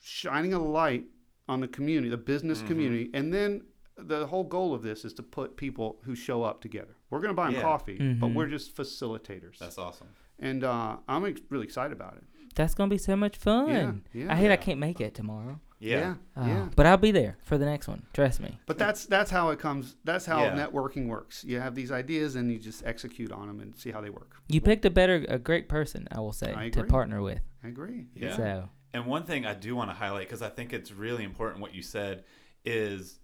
shining 0.00 0.52
a 0.54 0.58
light 0.58 1.04
on 1.48 1.60
the 1.60 1.68
community, 1.68 2.08
the 2.08 2.16
business 2.16 2.62
Mhm. 2.62 2.66
community, 2.66 3.10
and 3.14 3.32
then 3.32 3.62
the 3.96 4.26
whole 4.26 4.44
goal 4.44 4.74
of 4.74 4.82
this 4.82 5.04
is 5.04 5.14
to 5.14 5.22
put 5.22 5.56
people 5.56 6.00
who 6.04 6.14
show 6.14 6.42
up 6.42 6.60
together. 6.60 6.96
We're 7.10 7.20
going 7.20 7.30
to 7.30 7.34
buy 7.34 7.46
them 7.46 7.54
Yeah. 7.56 7.62
coffee, 7.62 7.96
but 7.96 8.28
Mhm. 8.30 8.34
we're 8.34 8.48
just 8.48 8.76
facilitators. 8.76 9.58
That's 9.58 9.78
awesome. 9.78 10.08
and 10.38 10.64
uh, 10.64 10.98
I'm 11.08 11.24
ex- 11.24 11.40
really 11.48 11.64
excited 11.64 11.92
about 11.94 12.14
it. 12.18 12.24
That's 12.54 12.74
gonna 12.74 12.90
be 12.90 12.98
so 12.98 13.16
much 13.16 13.38
fun. 13.38 13.68
Yeah, 13.70 13.92
yeah. 14.24 14.32
I 14.32 14.36
hate 14.36 14.50
I 14.50 14.56
can't 14.56 14.78
make 14.78 15.00
it 15.00 15.14
tomorrow. 15.14 15.60
Yeah. 15.78 15.98
yeah, 15.98 16.14
Oh, 16.36 16.46
yeah. 16.46 16.68
But 16.74 16.86
I'll 16.86 16.96
be 16.96 17.10
there 17.10 17.36
for 17.42 17.58
the 17.58 17.66
next 17.66 17.86
one. 17.88 18.02
Trust 18.12 18.40
me. 18.40 18.58
But 18.66 18.78
that's 18.78 19.06
that's 19.06 19.30
how 19.30 19.50
it 19.50 19.58
comes. 19.58 19.96
That's 20.04 20.24
how 20.24 20.42
Yeah. 20.44 20.56
networking 20.56 21.06
works. 21.06 21.44
You 21.44 21.60
have 21.60 21.74
these 21.74 21.92
ideas 21.92 22.36
and 22.36 22.50
you 22.50 22.58
just 22.58 22.84
execute 22.84 23.32
on 23.32 23.46
them 23.46 23.60
and 23.60 23.76
see 23.76 23.90
how 23.90 24.00
they 24.00 24.10
work. 24.10 24.36
You 24.48 24.60
picked 24.60 24.84
a 24.84 24.90
better, 24.90 25.24
a 25.28 25.38
great 25.38 25.68
person, 25.68 26.08
I 26.10 26.20
will 26.20 26.32
say, 26.32 26.54
I 26.54 26.70
to 26.70 26.84
partner 26.84 27.20
with. 27.22 27.40
I 27.62 27.68
agree. 27.68 28.06
Yeah. 28.14 28.36
So, 28.36 28.68
And 28.94 29.06
one 29.06 29.24
thing 29.24 29.44
I 29.44 29.54
do 29.54 29.76
want 29.76 29.90
to 29.90 29.94
highlight 29.94 30.26
because 30.26 30.42
I 30.42 30.48
think 30.48 30.72
it's 30.72 30.92
really 30.92 31.24
important 31.24 31.60
what 31.60 31.74
you 31.74 31.82
said 31.82 32.24
is 32.64 33.18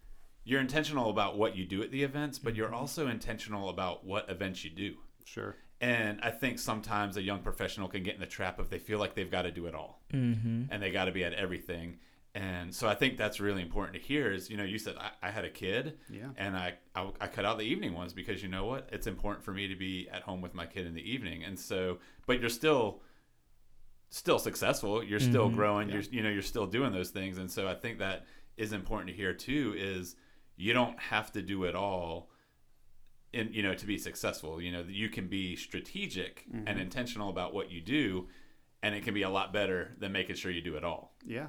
you're 0.44 0.60
intentional 0.60 1.10
about 1.10 1.38
what 1.38 1.56
you 1.56 1.64
do 1.64 1.82
at 1.82 1.90
the 1.90 2.02
events, 2.02 2.38
but 2.38 2.56
you're 2.56 2.74
also 2.74 3.06
intentional 3.08 3.68
about 3.68 4.04
what 4.04 4.28
events 4.28 4.64
you 4.64 4.70
do. 4.70 4.96
Sure. 5.24 5.56
And 5.80 6.20
I 6.22 6.30
think 6.30 6.58
sometimes 6.58 7.16
a 7.16 7.22
young 7.22 7.40
professional 7.40 7.88
can 7.88 8.02
get 8.04 8.14
in 8.14 8.20
the 8.20 8.26
trap 8.26 8.60
if 8.60 8.70
they 8.70 8.78
feel 8.78 8.98
like 8.98 9.14
they've 9.14 9.30
got 9.30 9.42
to 9.42 9.50
do 9.50 9.66
it 9.66 9.74
all 9.74 10.00
mm-hmm. 10.12 10.64
and 10.70 10.82
they 10.82 10.92
got 10.92 11.06
to 11.06 11.12
be 11.12 11.24
at 11.24 11.32
everything. 11.34 11.98
And 12.34 12.74
so 12.74 12.88
I 12.88 12.94
think 12.94 13.18
that's 13.18 13.40
really 13.40 13.60
important 13.60 13.94
to 13.94 14.00
hear 14.00 14.32
is, 14.32 14.48
you 14.48 14.56
know, 14.56 14.64
you 14.64 14.78
said 14.78 14.96
I, 14.98 15.10
I 15.22 15.30
had 15.30 15.44
a 15.44 15.50
kid 15.50 15.98
Yeah. 16.08 16.28
and 16.38 16.56
I, 16.56 16.74
I, 16.94 17.10
I 17.20 17.26
cut 17.26 17.44
out 17.44 17.58
the 17.58 17.64
evening 17.64 17.92
ones 17.92 18.14
because 18.14 18.42
you 18.42 18.48
know 18.48 18.64
what? 18.64 18.88
It's 18.90 19.06
important 19.06 19.44
for 19.44 19.52
me 19.52 19.68
to 19.68 19.76
be 19.76 20.08
at 20.10 20.22
home 20.22 20.40
with 20.40 20.54
my 20.54 20.64
kid 20.64 20.86
in 20.86 20.94
the 20.94 21.02
evening. 21.02 21.44
And 21.44 21.58
so, 21.58 21.98
but 22.26 22.40
you're 22.40 22.48
still, 22.48 23.02
still 24.08 24.38
successful. 24.38 25.04
You're 25.04 25.20
still 25.20 25.50
Mhm. 25.50 25.54
growing. 25.54 25.88
Yeah. 25.88 25.94
You're, 25.96 26.04
you 26.04 26.22
know, 26.22 26.30
you're 26.30 26.40
still 26.42 26.66
doing 26.66 26.92
those 26.92 27.10
things. 27.10 27.36
And 27.36 27.50
so 27.50 27.68
I 27.68 27.74
think 27.74 27.98
that 27.98 28.24
is 28.56 28.72
important 28.72 29.08
to 29.10 29.14
hear 29.14 29.34
too, 29.34 29.74
is 29.76 30.16
you 30.56 30.72
don't 30.72 30.98
have 30.98 31.32
to 31.32 31.42
do 31.42 31.64
it 31.64 31.74
all 31.74 32.30
in, 33.34 33.52
you 33.52 33.62
know, 33.62 33.74
to 33.74 33.86
be 33.86 33.96
successful, 33.98 34.60
you 34.60 34.70
know, 34.72 34.84
you 34.88 35.08
can 35.08 35.26
be 35.28 35.56
strategic 35.56 36.44
and 36.52 36.66
Mhm. 36.68 36.80
intentional 36.80 37.28
about 37.30 37.52
what 37.54 37.70
you 37.70 37.80
do. 37.82 38.28
And 38.82 38.94
it 38.94 39.04
can 39.04 39.14
be 39.14 39.22
a 39.22 39.30
lot 39.30 39.52
better 39.52 39.94
than 39.98 40.12
making 40.12 40.36
sure 40.36 40.50
you 40.50 40.60
do 40.60 40.76
it 40.76 40.84
all. 40.84 41.14
Yeah. 41.24 41.48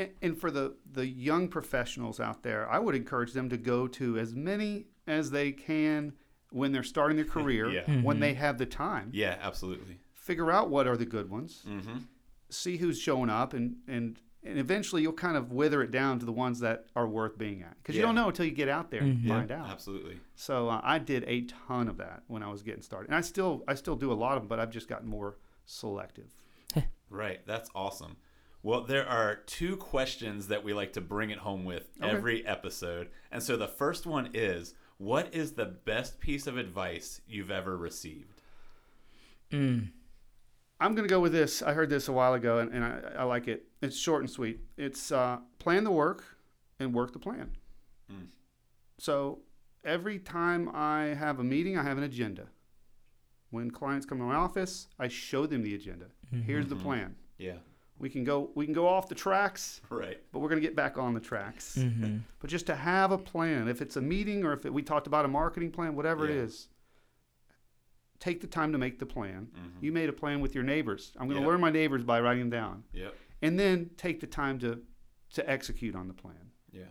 And, 0.00 0.10
and 0.22 0.38
for 0.40 0.50
the, 0.50 0.74
the 0.92 1.06
young 1.06 1.48
professionals 1.48 2.20
out 2.20 2.42
there, 2.42 2.68
I 2.70 2.78
would 2.78 2.94
encourage 2.94 3.32
them 3.32 3.48
to 3.50 3.56
go 3.56 3.86
to 3.88 4.18
as 4.18 4.34
many 4.34 4.86
as 5.06 5.30
they 5.30 5.52
can 5.52 6.12
when 6.50 6.72
they're 6.72 6.82
starting 6.82 7.16
their 7.16 7.24
career, 7.36 7.70
Yeah. 7.70 8.00
when 8.02 8.16
Mhm. 8.16 8.20
they 8.20 8.34
have 8.34 8.58
the 8.58 8.66
time. 8.66 9.10
Yeah, 9.12 9.36
absolutely. 9.40 9.98
Figure 10.14 10.50
out 10.50 10.70
what 10.70 10.86
are 10.86 10.96
the 10.96 11.06
good 11.06 11.28
ones, 11.30 11.62
Mm-hmm. 11.68 11.98
see 12.50 12.76
who's 12.76 12.98
showing 12.98 13.30
up, 13.30 13.52
and, 13.54 13.76
and, 13.88 14.18
and 14.42 14.58
eventually 14.58 15.02
you'll 15.02 15.12
kind 15.12 15.36
of 15.36 15.52
wither 15.52 15.82
it 15.82 15.90
down 15.90 16.18
to 16.18 16.26
the 16.26 16.32
ones 16.32 16.60
that 16.60 16.86
are 16.96 17.06
worth 17.06 17.36
being 17.38 17.62
at. 17.62 17.76
Because 17.78 17.94
you 17.96 18.02
don't 18.02 18.14
know 18.14 18.28
until 18.28 18.46
you 18.46 18.52
get 18.52 18.68
out 18.68 18.90
there 18.90 19.02
and 19.02 19.18
Mhm. 19.24 19.28
find 19.28 19.50
out. 19.52 19.68
Absolutely. 19.68 20.18
So 20.34 20.68
uh, 20.68 20.80
I 20.82 20.98
did 20.98 21.24
a 21.26 21.42
ton 21.42 21.88
of 21.88 21.98
that 21.98 22.22
when 22.26 22.42
I 22.42 22.48
was 22.50 22.62
getting 22.62 22.82
started, 22.82 23.08
and 23.08 23.16
I 23.16 23.20
still 23.20 23.62
I 23.68 23.74
still 23.74 23.96
do 23.96 24.10
a 24.12 24.14
lot 24.14 24.36
of 24.36 24.42
them, 24.42 24.48
but 24.48 24.58
I've 24.58 24.70
just 24.70 24.88
gotten 24.88 25.08
more 25.08 25.36
selective. 25.66 26.30
Right. 27.10 27.40
That's 27.44 27.68
awesome. 27.74 28.16
Well, 28.62 28.82
there 28.82 29.08
are 29.08 29.36
two 29.36 29.76
questions 29.76 30.48
that 30.48 30.62
we 30.62 30.72
like 30.74 30.92
to 30.94 31.00
bring 31.00 31.30
it 31.30 31.38
home 31.38 31.64
with 31.64 31.88
Okay. 32.00 32.10
every 32.10 32.46
episode. 32.46 33.08
And 33.32 33.42
so 33.42 33.56
the 33.56 33.68
first 33.68 34.06
one 34.06 34.30
is 34.34 34.74
what 34.98 35.34
is 35.34 35.52
the 35.52 35.64
best 35.64 36.20
piece 36.20 36.46
of 36.46 36.58
advice 36.58 37.22
you've 37.26 37.50
ever 37.50 37.76
received? 37.76 38.42
Mm. 39.50 39.90
I'm 40.78 40.94
going 40.94 41.06
to 41.08 41.12
go 41.12 41.20
with 41.20 41.32
this. 41.32 41.62
I 41.62 41.72
heard 41.72 41.90
this 41.90 42.08
a 42.08 42.12
while 42.12 42.34
ago, 42.34 42.58
and, 42.58 42.72
and 42.72 42.84
I, 42.84 43.00
I 43.18 43.22
like 43.24 43.48
it. 43.48 43.64
It's 43.82 43.96
short 43.98 44.20
and 44.22 44.30
sweet. 44.30 44.60
It's 44.76 45.10
uh, 45.10 45.38
plan 45.58 45.84
the 45.84 45.90
work 45.90 46.24
and 46.78 46.92
work 46.94 47.12
the 47.12 47.18
plan. 47.18 47.56
Mm. 48.12 48.26
So 48.98 49.40
every 49.84 50.18
time 50.18 50.70
I 50.74 51.14
have 51.18 51.38
a 51.38 51.44
meeting, 51.44 51.78
I 51.78 51.82
have 51.82 51.96
an 51.98 52.04
agenda. 52.04 52.46
When 53.50 53.70
clients 53.70 54.06
come 54.06 54.18
to 54.18 54.24
my 54.24 54.36
office, 54.36 54.88
I 54.98 55.08
show 55.08 55.44
them 55.46 55.62
the 55.62 55.74
agenda. 55.74 56.06
Here's 56.46 56.66
the 56.68 56.76
Mhm. 56.76 56.82
plan. 56.82 57.16
Yeah. 57.38 57.56
We 58.00 58.08
can 58.10 58.24
go 58.24 58.50
we 58.54 58.64
can 58.64 58.72
go 58.74 58.88
off 58.88 59.08
the 59.08 59.14
tracks, 59.14 59.80
Right. 59.90 60.18
but 60.32 60.38
we're 60.40 60.48
going 60.48 60.60
to 60.60 60.66
get 60.66 60.74
back 60.74 60.96
on 60.98 61.12
the 61.14 61.20
tracks. 61.20 61.76
Mm-hmm. 61.78 62.18
But 62.40 62.48
just 62.50 62.66
to 62.66 62.74
have 62.74 63.12
a 63.12 63.18
plan, 63.18 63.68
if 63.68 63.82
it's 63.82 63.96
a 63.96 64.00
meeting 64.00 64.42
or 64.44 64.52
if 64.54 64.64
it, 64.64 64.72
we 64.72 64.82
talked 64.82 65.06
about 65.06 65.24
a 65.26 65.28
marketing 65.28 65.70
plan, 65.70 65.94
whatever 65.94 66.26
it 66.26 66.34
Yeah. 66.34 66.42
is, 66.42 66.68
take 68.18 68.40
the 68.40 68.46
time 68.46 68.72
to 68.72 68.78
make 68.78 68.98
the 68.98 69.06
plan. 69.06 69.48
Mhm. 69.54 69.82
You 69.82 69.92
made 69.92 70.08
a 70.08 70.12
plan 70.12 70.40
with 70.40 70.54
your 70.54 70.64
neighbors. 70.64 71.12
I'm 71.18 71.26
going 71.28 71.36
to 71.38 71.42
Yeah. 71.42 71.48
learn 71.52 71.60
my 71.60 71.70
neighbors 71.70 72.02
by 72.04 72.20
writing 72.20 72.40
them 72.44 72.50
down, 72.50 72.84
Yep. 72.92 73.14
and 73.42 73.58
then 73.58 73.90
take 73.96 74.20
the 74.20 74.26
time 74.26 74.58
to 74.60 74.82
to 75.34 75.48
execute 75.48 75.94
on 75.94 76.08
the 76.08 76.14
plan. 76.14 76.50
Yeah. 76.72 76.88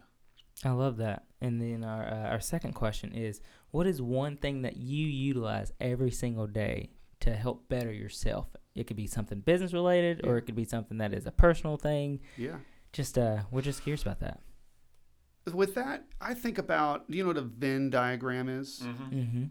I 0.64 0.70
love 0.70 0.96
that. 0.98 1.26
And 1.42 1.60
then 1.62 1.84
our 1.84 2.04
uh, 2.08 2.30
our 2.30 2.40
second 2.40 2.74
question 2.74 3.12
is, 3.14 3.42
what 3.72 3.86
is 3.88 4.02
one 4.02 4.38
thing 4.38 4.62
that 4.62 4.78
you 4.78 5.08
utilize 5.08 5.74
every 5.82 6.12
single 6.12 6.48
day 6.48 6.92
to 7.22 7.36
help 7.36 7.68
better 7.70 7.92
yourself? 7.92 8.48
It 8.76 8.88
could 8.88 8.98
be 8.98 9.08
something 9.08 9.40
business 9.42 9.74
related, 9.74 10.26
or 10.26 10.38
it 10.38 10.44
could 10.44 10.56
be 10.56 10.64
something 10.66 10.98
that 11.00 11.14
is 11.14 11.26
a 11.26 11.32
personal 11.32 11.78
thing. 11.78 12.20
Yeah. 12.38 12.58
Just 12.94 13.18
uh, 13.18 13.40
we're 13.52 13.62
just 13.62 13.84
curious 13.84 14.02
about 14.02 14.20
that. 14.22 14.40
With 15.54 15.76
that, 15.76 16.06
I 16.22 16.34
think 16.34 16.58
about 16.58 17.10
do 17.10 17.18
you 17.18 17.24
know 17.24 17.30
what 17.30 17.38
a 17.38 17.42
Venn 17.42 17.90
diagram 17.90 18.50
is? 18.50 18.82
Mm-hmm. 18.84 19.16
Mm-hmm. 19.20 19.44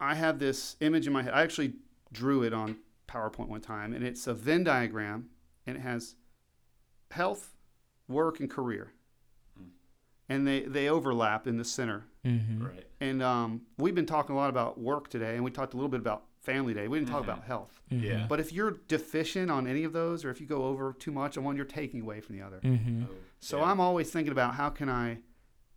I 0.00 0.14
have 0.14 0.38
this 0.38 0.76
image 0.80 1.06
in 1.06 1.12
my 1.12 1.22
head. 1.22 1.32
I 1.34 1.42
actually 1.42 1.74
drew 2.12 2.42
it 2.42 2.52
on 2.52 2.76
PowerPoint 3.08 3.48
one 3.48 3.60
time, 3.60 3.92
and 3.94 4.04
it's 4.04 4.26
a 4.26 4.34
Venn 4.34 4.64
diagram, 4.64 5.28
and 5.66 5.76
it 5.76 5.80
has 5.80 6.14
health, 7.10 7.54
work, 8.08 8.40
and 8.40 8.50
career, 8.50 8.92
Mm. 9.60 9.68
and 10.28 10.46
they 10.46 10.60
they 10.62 10.88
overlap 10.88 11.46
in 11.46 11.56
the 11.56 11.64
center. 11.64 12.04
Mm-hmm. 12.24 12.64
Right. 12.66 12.86
And 13.00 13.22
um, 13.22 13.62
we've 13.78 13.94
been 13.94 14.06
talking 14.06 14.34
a 14.34 14.38
lot 14.38 14.50
about 14.50 14.80
work 14.80 15.08
today, 15.10 15.34
and 15.34 15.44
we 15.44 15.50
talked 15.50 15.74
a 15.74 15.76
little 15.76 15.90
bit 15.90 16.00
about 16.00 16.24
family 16.44 16.74
day. 16.74 16.88
We 16.88 16.98
didn't 16.98 17.10
talk 17.10 17.22
Mhm. 17.22 17.24
about 17.32 17.44
health. 17.44 17.80
Yeah. 17.90 18.26
But 18.28 18.38
if 18.40 18.52
you're 18.52 18.72
deficient 18.88 19.50
on 19.50 19.66
any 19.66 19.84
of 19.84 19.92
those, 19.92 20.24
or 20.24 20.30
if 20.30 20.40
you 20.40 20.46
go 20.46 20.64
over 20.64 20.92
too 20.92 21.10
much 21.12 21.36
on 21.38 21.44
one, 21.44 21.56
you're 21.56 21.64
taking 21.64 22.00
away 22.02 22.20
from 22.20 22.36
the 22.36 22.42
other. 22.42 22.60
Mm-hmm. 22.60 23.04
Oh, 23.04 23.14
So 23.40 23.58
yeah. 23.58 23.64
I'm 23.64 23.80
always 23.80 24.10
thinking 24.10 24.32
about 24.32 24.54
how 24.54 24.70
can 24.70 24.88
I 24.88 25.18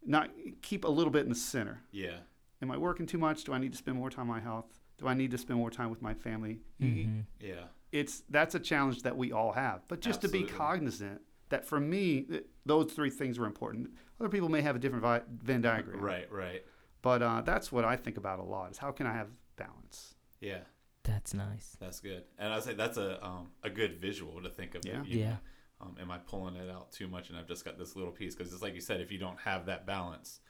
not 0.05 0.29
keep 0.61 0.83
a 0.83 0.87
little 0.89 1.11
bit 1.11 1.23
in 1.23 1.29
the 1.29 1.35
center. 1.35 1.83
Yeah. 1.91 2.19
Am 2.61 2.71
I 2.71 2.77
working 2.77 3.05
too 3.05 3.17
much? 3.17 3.43
Do 3.43 3.53
I 3.53 3.57
need 3.59 3.71
to 3.71 3.77
spend 3.77 3.97
more 3.97 4.09
time 4.09 4.29
on 4.29 4.35
my 4.37 4.39
health? 4.39 4.79
Do 4.97 5.07
I 5.07 5.13
need 5.13 5.31
to 5.31 5.37
spend 5.37 5.59
more 5.59 5.69
time 5.71 5.89
with 5.89 6.01
my 6.01 6.13
family? 6.13 6.59
Mm-hmm. 6.81 7.19
Yeah. 7.39 7.65
It's 7.91 8.21
that's 8.29 8.55
a 8.55 8.59
challenge 8.59 9.03
that 9.03 9.15
we 9.15 9.31
all 9.31 9.53
have. 9.53 9.87
But 9.87 10.01
just 10.01 10.21
to 10.21 10.27
be 10.27 10.43
cognizant 10.43 11.21
that 11.49 11.65
for 11.65 11.79
me, 11.79 12.23
th- 12.23 12.45
those 12.65 12.91
three 12.91 13.09
things 13.09 13.37
are 13.39 13.45
important. 13.45 13.91
Other 14.19 14.29
people 14.29 14.49
may 14.49 14.61
have 14.61 14.75
a 14.75 14.79
different 14.79 15.03
vi- 15.03 15.21
Venn 15.43 15.61
diagram. 15.61 16.01
Right. 16.01 16.29
Right. 16.31 16.63
But 17.01 17.21
uh, 17.21 17.41
that's 17.41 17.71
what 17.71 17.85
I 17.85 17.95
think 17.95 18.17
about 18.17 18.39
a 18.39 18.43
lot: 18.43 18.71
is 18.71 18.77
how 18.79 18.91
can 18.91 19.05
I 19.07 19.13
have 19.13 19.29
balance? 19.55 20.15
Yeah. 20.41 20.59
That's 21.03 21.33
nice. 21.33 21.77
That's 21.79 21.99
good. 22.01 22.23
And 22.37 22.51
I 22.53 22.59
say 22.59 22.73
that's 22.73 22.97
a 22.97 23.23
um, 23.25 23.47
a 23.63 23.69
good 23.69 23.97
visual 23.99 24.41
to 24.41 24.49
think 24.49 24.75
of. 24.75 24.85
Yeah. 24.85 25.03
You 25.05 25.19
Yeah. 25.19 25.35
um, 25.79 25.95
am 26.01 26.11
I 26.11 26.17
pulling 26.17 26.55
it 26.57 26.69
out 26.69 26.91
too 26.91 27.07
much 27.07 27.29
and 27.29 27.37
I've 27.37 27.47
just 27.47 27.63
got 27.63 27.77
this 27.77 27.95
little 27.95 28.11
piece? 28.11 28.35
Because 28.35 28.51
it's 28.53 28.61
like 28.61 28.73
you 28.75 28.81
said, 28.81 28.99
if 28.99 29.11
you 29.11 29.17
don't 29.17 29.39
have 29.39 29.65
that 29.67 29.85
balance, 29.85 30.41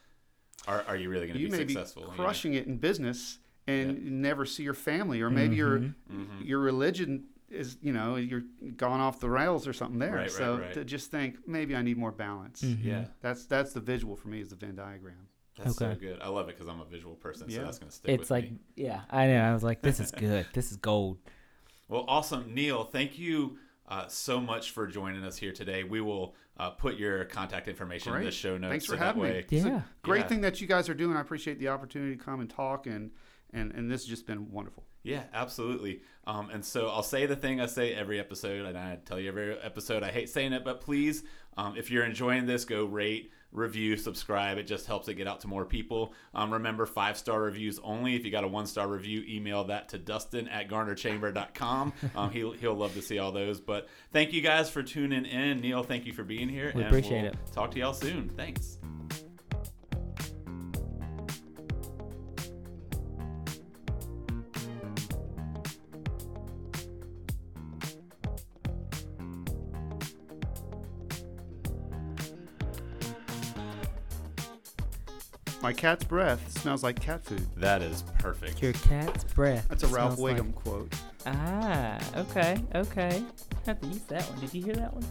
are, 0.67 0.83
are 0.87 0.95
you 0.95 1.09
really 1.09 1.27
going 1.27 1.37
to 1.39 1.45
be 1.45 1.51
may 1.51 1.63
be 1.63 1.73
successful? 1.73 2.03
you 2.03 2.07
know? 2.09 2.13
crushing 2.15 2.55
it 2.55 2.65
in 2.65 2.77
business 2.77 3.37
and 3.67 3.91
Yeah. 3.97 4.09
never 4.09 4.45
see 4.45 4.63
your 4.63 4.73
family, 4.73 5.21
or 5.21 5.29
maybe 5.29 5.55
your 5.57 5.77
Mhm. 5.79 5.93
Mhm. 6.11 6.45
your 6.45 6.59
religion 6.59 7.25
is 7.49 7.77
you 7.81 7.93
know 7.93 8.15
you're 8.15 8.43
gone 8.77 8.99
off 8.99 9.19
the 9.19 9.29
rails 9.29 9.67
or 9.67 9.73
something 9.73 9.99
there. 9.99 10.11
Right, 10.11 10.21
right, 10.21 10.31
so 10.31 10.57
right. 10.57 10.73
to 10.73 10.83
just 10.83 11.11
think 11.11 11.47
maybe 11.47 11.75
I 11.75 11.81
need 11.83 11.97
more 11.97 12.11
balance. 12.11 12.61
Mhm. 12.63 12.83
Yeah. 12.83 13.05
That's 13.21 13.45
that's 13.45 13.73
the 13.73 13.79
visual 13.81 14.15
for 14.15 14.29
me 14.29 14.41
is 14.41 14.49
the 14.49 14.55
Venn 14.55 14.75
diagram. 14.75 15.27
That's 15.57 15.77
so 15.77 15.87
Okay. 15.87 15.99
good. 15.99 16.19
I 16.21 16.27
love 16.29 16.49
it 16.49 16.55
because 16.57 16.67
I'm 16.71 16.81
a 16.81 16.85
visual 16.85 17.15
person, 17.15 17.49
so 17.49 17.55
Yeah. 17.57 17.63
that's 17.63 17.79
going 17.79 17.89
to 17.89 17.95
stick 17.95 18.11
It's 18.11 18.19
with 18.21 18.31
like, 18.31 18.51
me. 18.51 18.59
yeah, 18.75 19.01
I 19.09 19.27
know. 19.27 19.41
I 19.41 19.53
was 19.53 19.63
like, 19.63 19.81
this 19.81 19.99
is 19.99 20.11
good. 20.11 20.45
this 20.53 20.71
is 20.71 20.77
gold. 20.77 21.17
Well, 21.89 22.05
awesome, 22.07 22.53
Neal. 22.53 22.83
Thank 22.83 23.17
you 23.17 23.57
uh, 23.87 24.07
so 24.07 24.39
much 24.41 24.71
for 24.71 24.85
joining 24.87 25.23
us 25.23 25.37
here 25.37 25.53
today. 25.53 25.83
We 25.85 26.01
will 26.01 26.35
uh, 26.57 26.71
put 26.71 26.97
your 26.97 27.23
contact 27.25 27.67
information 27.67 28.13
in 28.15 28.23
the 28.25 28.31
show 28.31 28.57
notes. 28.57 28.71
Thanks 28.71 28.85
for 28.87 28.93
that 28.97 28.99
having 29.05 29.23
me. 29.23 29.29
way- 29.29 29.45
It's 29.49 29.63
a 29.65 29.67
Yeah. 29.69 29.81
great 30.03 30.21
Yeah. 30.21 30.27
thing 30.27 30.41
that 30.41 30.59
you 30.59 30.67
guys 30.67 30.89
are 30.89 30.93
doing. 30.93 31.15
I 31.15 31.21
appreciate 31.21 31.59
the 31.59 31.67
opportunity 31.69 32.17
to 32.17 32.23
come 32.23 32.39
and 32.39 32.49
talk 32.49 32.85
and 32.87 33.11
and 33.53 33.71
and 33.71 33.89
this 33.89 34.01
has 34.01 34.09
just 34.09 34.27
been 34.27 34.51
wonderful. 34.51 34.83
Yeah, 35.03 35.23
absolutely. 35.33 36.01
Um, 36.25 36.49
and 36.49 36.65
so 36.65 36.89
I'll 36.89 37.01
say 37.03 37.25
the 37.27 37.35
thing 37.37 37.61
I 37.61 37.65
say 37.67 37.93
every 37.93 38.19
episode, 38.19 38.65
and 38.65 38.77
I 38.77 38.97
tell 39.05 39.17
you 39.21 39.29
every 39.29 39.57
episode. 39.61 40.03
I 40.03 40.11
hate 40.11 40.27
saying 40.29 40.51
it, 40.51 40.65
but 40.65 40.81
please, 40.81 41.23
um, 41.55 41.77
if 41.77 41.89
you're 41.89 42.03
enjoying 42.03 42.45
this, 42.45 42.65
go 42.65 42.83
rate, 42.83 43.31
review, 43.51 43.97
subscribe. 43.97 44.57
It 44.57 44.63
just 44.63 44.87
helps 44.87 45.07
it 45.07 45.15
get 45.15 45.27
out 45.27 45.41
to 45.41 45.47
more 45.47 45.65
people. 45.65 46.13
Um, 46.33 46.53
remember, 46.53 46.85
five 46.85 47.17
star 47.17 47.41
reviews 47.41 47.79
only. 47.83 48.15
If 48.15 48.25
you 48.25 48.31
got 48.31 48.43
a 48.43 48.47
one 48.47 48.67
star 48.67 48.87
review, 48.87 49.23
email 49.27 49.63
that 49.65 49.89
to 49.89 49.97
Dustin 49.97 50.47
at 50.47 50.69
GarnerChamber.com. 50.69 51.93
Um, 52.15 52.31
he'll 52.31 52.51
he'll 52.51 52.75
love 52.75 52.93
to 52.93 53.01
see 53.01 53.19
all 53.19 53.31
those. 53.31 53.59
But 53.59 53.87
thank 54.11 54.33
you 54.33 54.41
guys 54.41 54.69
for 54.69 54.83
tuning 54.83 55.25
in. 55.25 55.61
Neal, 55.61 55.83
thank 55.83 56.05
you 56.05 56.13
for 56.13 56.23
being 56.23 56.49
here. 56.49 56.71
We 56.73 56.81
and 56.81 56.89
appreciate 56.89 57.23
we'll 57.23 57.31
it. 57.31 57.37
Talk 57.53 57.71
to 57.71 57.79
y'all 57.79 57.93
soon. 57.93 58.29
Thanks. 58.29 58.77
My 75.67 75.73
cat's 75.73 76.05
breath 76.05 76.59
smells 76.61 76.81
like 76.81 76.97
cat 76.97 77.25
food. 77.25 77.45
That 77.57 77.81
is 77.81 78.01
perfect. 78.19 78.61
Your 78.61 78.71
cat's 78.71 79.25
breath. 79.25 79.67
That's 79.67 79.83
a 79.83 79.87
Ralph 79.87 80.13
smells 80.13 80.19
like- 80.31 80.37
Wiggum 80.41 80.55
quote. 80.55 80.93
Ah, 81.25 81.99
okay, 82.15 82.57
okay. 82.73 83.21
I 83.51 83.55
have 83.65 83.81
to 83.81 83.87
use 83.87 83.99
that 84.03 84.21
one. 84.29 84.39
Did 84.39 84.53
you 84.53 84.63
hear 84.63 84.75
that 84.75 84.93
one? 84.93 85.03